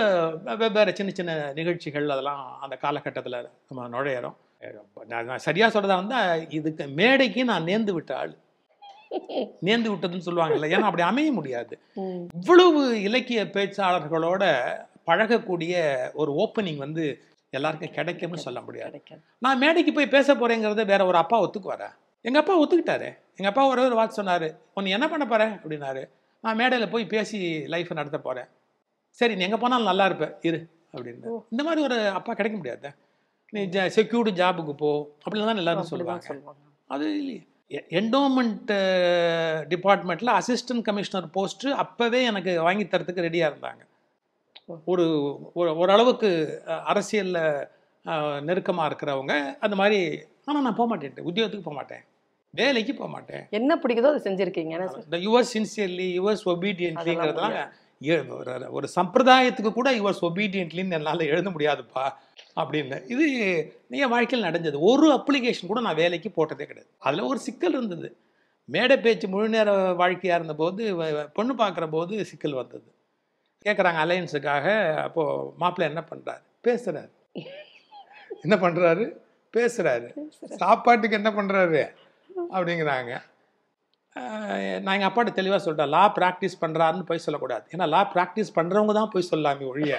வெவ்வேறு 0.62 0.96
சின்ன 0.96 1.12
சின்ன 1.18 1.52
நிகழ்ச்சிகள் 1.58 2.08
அதெல்லாம் 2.14 2.42
அந்த 2.60 2.76
காலகட்டத்தில் 2.76 3.38
நம்ம 3.68 3.86
நுழையிறோம். 3.94 4.36
நான் 5.12 5.46
சரியாக 5.46 5.70
சொல்கிறதா 5.74 5.98
வந்தால் 6.02 6.50
இதுக்கு 6.58 6.84
மேடைக்கு 7.00 7.44
நான் 7.50 7.68
நேர்ந்து 7.70 7.92
விட்ட 7.98 8.12
ஆள். 8.16 8.34
நேர்ந்து 9.66 9.88
விட்டதுன்னு 9.92 10.26
சொல்லுவாங்கல்ல. 10.28 10.68
ஏன்னா 10.74 10.88
அப்படி 10.88 11.02
அமைய 11.02 11.32
முடியாது. 11.32 11.74
இவ்வளவு 12.38 13.02
இலக்கிய 13.02 13.42
பேச்சாளர்களோட 13.56 14.44
பழகக்கூடிய 15.06 15.74
ஒரு 16.20 16.32
ஓப்பனிங் 16.42 16.80
வந்து 16.84 17.04
எல்லாருக்கும் 17.50 17.96
கிடைக்கும்னு 17.98 18.46
சொல்ல 18.46 18.60
முடியாது. 18.60 19.02
நான் 19.38 19.58
மேடைக்கு 19.58 19.92
போய் 19.92 20.14
பேச 20.16 20.34
போறேங்கிறத 20.34 20.86
வேற 20.92 21.02
ஒரு 21.06 21.18
அப்பா 21.22 21.36
ஒத்துக்குவாரா? 21.44 21.88
எங்க 22.28 22.38
அப்பா 22.38 22.54
ஒத்துக்கிட்டாரு. 22.62 23.08
எங்க 23.38 23.48
அப்பா 23.52 23.64
ஒரே 23.66 23.84
ஒரு 23.84 23.94
வார்த்தை 23.94 24.24
சொன்னாரு. 24.24 24.48
உன்னை 24.74 24.92
என்ன 24.92 25.08
பண்ண 25.08 25.26
போற? 25.26 25.42
அப்படின்னாரு. 25.48 26.02
நான் 26.46 26.60
மேடையில் 26.60 26.92
போய் 26.94 27.12
பேசி 27.14 27.38
லைஃப்பை 27.74 27.94
நடத்த 28.00 28.18
போறேன். 28.28 28.48
சரி 29.18 29.34
நீ 29.36 29.44
எங்க 29.48 29.58
போனாலும் 29.64 29.90
நல்லா 29.90 30.06
இருப்ப 30.10 30.26
இரு 30.48 30.58
அப்படின்னு. 30.94 31.34
இந்த 31.52 31.62
மாதிரி 31.66 31.80
ஒரு 31.88 31.98
அப்பா 32.18 32.32
கிடைக்க 32.38 32.56
முடியாது? 32.60 32.88
நீ 33.54 33.60
செக்யூர்டு 33.96 34.30
ஜாபுக்கு 34.40 34.72
போ 34.82 34.90
அப்படின்னு 35.24 35.50
தான் 35.50 35.62
எல்லாரும் 35.62 35.90
சொல்லுவாங்க. 35.92 36.54
அது 36.94 37.06
என்டோமெண்ட் 38.00 38.72
டிபார்ட்மெண்ட்டில் 39.72 40.32
அசிஸ்டன்ட் 40.40 40.84
கமிஷனர் 40.88 41.32
போஸ்ட்டு 41.36 41.72
அப்போவே 41.82 42.20
எனக்கு 42.30 42.52
வாங்கி 42.66 42.84
தரத்துக்கு 42.92 43.26
ரெடியாக 43.26 43.50
இருந்தாங்க. 43.52 43.82
ஒரு 44.92 45.06
ஒரு 45.60 45.70
ஓரளவுக்கு 45.80 46.30
அரசியலில் 46.92 47.42
நெருக்கமாக 48.48 48.88
இருக்கிறவங்க 48.90 49.34
அந்த 49.64 49.74
மாதிரி. 49.80 49.98
ஆனால் 50.48 50.64
நான் 50.66 50.78
போக 50.80 50.88
மாட்டேன் 50.90 51.28
உத்தியோகத்துக்கு 51.30 51.68
போக 51.68 51.78
மாட்டேன். 51.80 52.04
வேலைக்கு 52.60 52.92
போக 53.00 53.08
மாட்டேன். 53.14 53.44
என்ன 53.58 53.72
பிடிக்குதோ 53.82 54.10
அதை 54.12 54.20
செஞ்சிருக்கீங்க 54.26 54.74
யுவர்ஸ் 55.26 55.52
சின்சியர்லி 55.56 56.08
யுவர்ஸ் 56.18 56.44
ஒபீடியன்ட்லிங்கிறதுலாம் 56.54 57.56
ஒரு 58.78 58.86
சம்பிரதாயத்துக்கு 58.96 59.70
கூட 59.78 59.90
யுவர்ஸ் 59.98 60.22
ஒபீடியன்ட்லின்னு 60.28 60.96
என்னால் 60.98 61.30
எழுத 61.32 61.50
முடியாதுப்பா 61.54 62.04
அப்படின்னு. 62.60 62.96
இது 63.14 63.24
என் 64.02 64.12
வாழ்க்கையில் 64.14 64.46
நடந்தது. 64.48 64.76
ஒரு 64.90 65.06
அப்ளிகேஷன் 65.18 65.70
கூட 65.70 65.80
நான் 65.86 66.00
வேலைக்கு 66.02 66.30
போட்டதே 66.38 66.66
கிடையாது. 66.70 66.90
அதில் 67.06 67.28
ஒரு 67.30 67.40
சிக்கல் 67.46 67.76
இருந்தது. 67.78 68.10
மேடை 68.68 68.96
பேச்சு 69.06 69.26
முழு 69.32 69.48
நேர 69.54 69.70
வாழ்க்கையாக 70.02 70.38
இருந்தபோது 70.38 70.82
பொண்ணு 71.38 71.54
பார்க்குற 71.62 71.86
போது 71.96 72.24
சிக்கல் 72.30 72.60
வந்தது. 72.60 72.88
கேட்குறாங்க 73.66 74.00
அலையன்ஸுக்காக 74.04 74.66
அப்போது 75.04 75.46
மாப்பிள்ளை 75.62 75.86
என்ன 75.92 76.02
பண்ணுறாரு 76.10 76.42
பேசுகிறாரு 76.66 77.10
என்ன 78.44 78.56
பண்ணுறாரு 78.64 79.04
பேசுகிறாரு 79.54 80.08
சாப்பாட்டுக்கு 80.62 81.18
என்ன 81.20 81.30
பண்ணுறாரு 81.38 81.80
அப்படிங்கிறாங்க. 82.56 83.12
நான் 84.84 84.94
எங்கள் 84.96 85.08
அப்பாட்ட 85.08 85.32
தெளிவாக 85.38 85.60
சொல்லிட்டேன் 85.64 85.92
லா 85.96 86.02
ப்ராக்டிஸ் 86.18 86.56
பண்ணுறாருன்னு 86.62 87.08
போய் 87.10 87.24
சொல்லக்கூடாது. 87.24 87.64
ஏன்னா 87.74 87.86
லா 87.94 88.00
ப்ராக்டிஸ் 88.14 88.50
பண்ணுறவங்க 88.58 88.92
தான் 88.98 89.12
போய் 89.14 89.30
சொல்லாமே 89.32 89.66
ஒழிய 89.72 89.96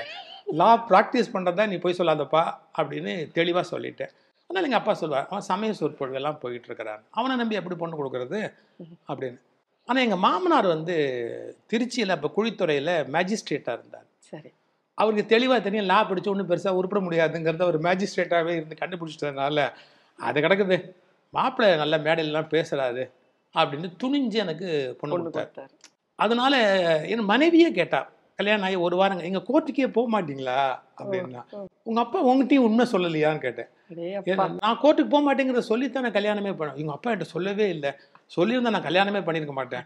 லா 0.61 0.69
ப்ராக்டிஸ் 0.89 1.33
பண்ணுறதா 1.33 1.63
நீ 1.71 1.77
போய் 1.85 1.99
சொல்லாதப்பா 1.99 2.43
அப்படின்னு 2.79 3.13
தெளிவாக 3.37 3.65
சொல்லிட்டேன். 3.73 4.13
அதனால் 4.49 4.67
எங்கள் 4.67 4.81
அப்பா 4.81 4.93
சொல்லுவார் 5.01 5.27
அவன் 5.29 5.47
சமய 5.51 5.71
சொற்பொழிவெல்லாம் 5.79 6.39
போயிட்டு 6.43 6.67
இருக்கிறான் 6.69 7.01
அவனை 7.17 7.33
நம்பி 7.41 7.59
எப்படி 7.59 7.75
பொண்ணு 7.81 7.99
கொடுக்கறது? 7.99 8.39
அப்படின்னு. 9.09 9.39
ஆனால் 9.89 10.03
எங்கள் 10.05 10.21
மாமனார் 10.25 10.67
வந்து 10.75 10.95
திருச்சியில் 11.71 12.15
இப்போ 12.15 12.29
குழித்துறையில் 12.37 12.93
மேஜிஸ்ட்ரேட்டாக 13.15 13.77
இருந்தார். 13.79 14.07
சரி. 14.31 14.49
அவருக்கு 14.97 15.25
தெளிவாக 15.33 15.59
தெரியும் 15.65 15.89
லா 15.91 15.97
படிச்சு 16.09 16.31
ஒன்றும் 16.31 16.49
பெருசாக 16.51 16.79
உருப்பிட 16.79 16.99
முடியாதுங்கிறத 17.07 17.65
ஒரு 17.71 17.79
மேஜிஸ்ட்ரேட்டாகவே 17.87 18.53
இருந்து 18.59 18.79
கண்டுபிடிச்சிட்டதுனால 18.81 19.65
அது 20.19 20.39
கிடக்குது. 20.45 20.77
மாப்பிள்ளை 21.29 21.77
நல்ல 21.77 21.97
மேடையிலலாம் 21.97 22.53
பேசுகிறாரு 22.55 23.05
அப்படின்னு 23.55 23.87
துணிஞ்சு 24.03 24.37
எனக்கு 24.45 24.69
பொண்ணு 24.99 25.15
கொடுத்தாரு. 25.17 25.65
அதனால 26.15 26.53
என் 27.13 27.31
மனைவியே 27.33 27.71
கேட்டா 27.71 27.99
கல்யாணம் 28.39 28.65
ஆகி 28.67 28.75
ஒரு 28.75 28.95
வாரங்க 28.95 29.23
எங்க 29.23 29.41
கோர்ட்டுக்கே 29.47 29.87
போக 29.87 30.07
மாட்டீங்களா? 30.13 30.57
அப்படின்னா. 30.99 31.41
உங்க 31.83 31.99
அப்பா 32.01 32.19
உங்ககிட்டயும் 32.25 32.65
உண்மை 32.67 32.85
சொல்லலையான்னு 32.91 33.41
கேட்டேன். 33.45 33.69
நான் 34.63 34.79
கோர்ட்டுக்கு 34.83 35.13
போக 35.13 35.21
மாட்டேங்கிறத 35.27 35.63
சொல்லித்தான் 35.69 36.05
நான் 36.05 36.17
கல்யாணமே 36.17 36.51
பண்ணேன் 36.57 36.79
எங்க 36.81 36.93
அப்பா 36.95 37.11
என்கிட்ட 37.11 37.33
சொல்லவே 37.35 37.67
இல்லை. 37.75 37.91
சொல்லியிருந்தா 38.35 38.73
நான் 38.75 38.87
கல்யாணமே 38.87 39.21
பண்ணியிருக்க 39.27 39.55
மாட்டேன். 39.59 39.85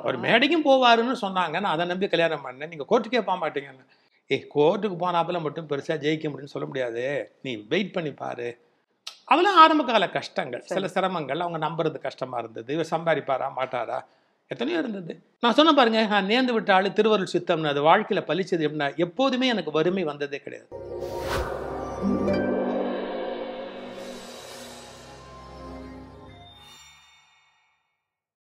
அவர் 0.00 0.18
மேடைக்கும் 0.26 0.66
போவாருன்னு 0.68 1.16
சொன்னாங்க 1.24 1.56
நான் 1.60 1.74
அதை 1.76 1.86
நம்பி 1.86 2.08
கல்யாணம் 2.14 2.44
பண்ணேன் 2.46 2.70
நீங்க 2.72 2.86
கோர்ட்டுக்கே 2.90 3.24
போக 3.30 3.38
மாட்டீங்கன்னு. 3.44 3.84
ஏய் 4.30 4.46
கோர்ட்டுக்கு 4.54 4.96
போனாப்புல 5.04 5.40
மட்டும் 5.40 5.68
பெருசா 5.70 5.96
ஜெயிக்க 6.06 6.30
முடியும்னு 6.30 6.54
சொல்ல 6.54 6.66
முடியாது 6.70 7.04
நீ 7.42 7.52
வெயிட் 7.74 7.92
பண்ணி 7.92 8.12
பாரு. 8.22 8.48
அதெல்லாம் 9.28 9.56
ஆரம்ப 9.56 9.82
கால 9.84 10.08
கஷ்டங்கள். 10.08 10.62
சில 10.64 10.86
சிரமங்கள். 10.86 11.40
அவங்க 11.44 11.58
நம்புறது 11.66 11.98
கஷ்டமா 11.98 12.38
இருந்தது. 12.38 12.72
இவர் 12.72 12.88
சம்பாதிப்பாரா 12.90 13.48
மாட்டாரா? 13.56 13.98
எத்தனையோ 14.50 14.78
இருந்தது. 14.78 15.12
நான் 15.40 15.52
சொன்ன 15.52 15.72
பாருங்க 15.72 16.02
நான் 16.06 16.26
நேர்ந்து 16.26 16.52
விட்ட 16.52 16.74
ஆளு 16.74 16.92
திருவருள் 16.92 17.32
சித்தம்னு 17.32 17.72
அது 17.72 17.82
வாழ்க்கையில 17.82 18.22
பலிச்சது 18.30 18.64
எப்படின்னா 18.68 18.96
எப்போதுமே 18.96 19.46
எனக்கு 19.46 19.70
வறுமை 19.70 20.04
வந்ததே 20.04 20.38
கிடையாது. 20.38 20.68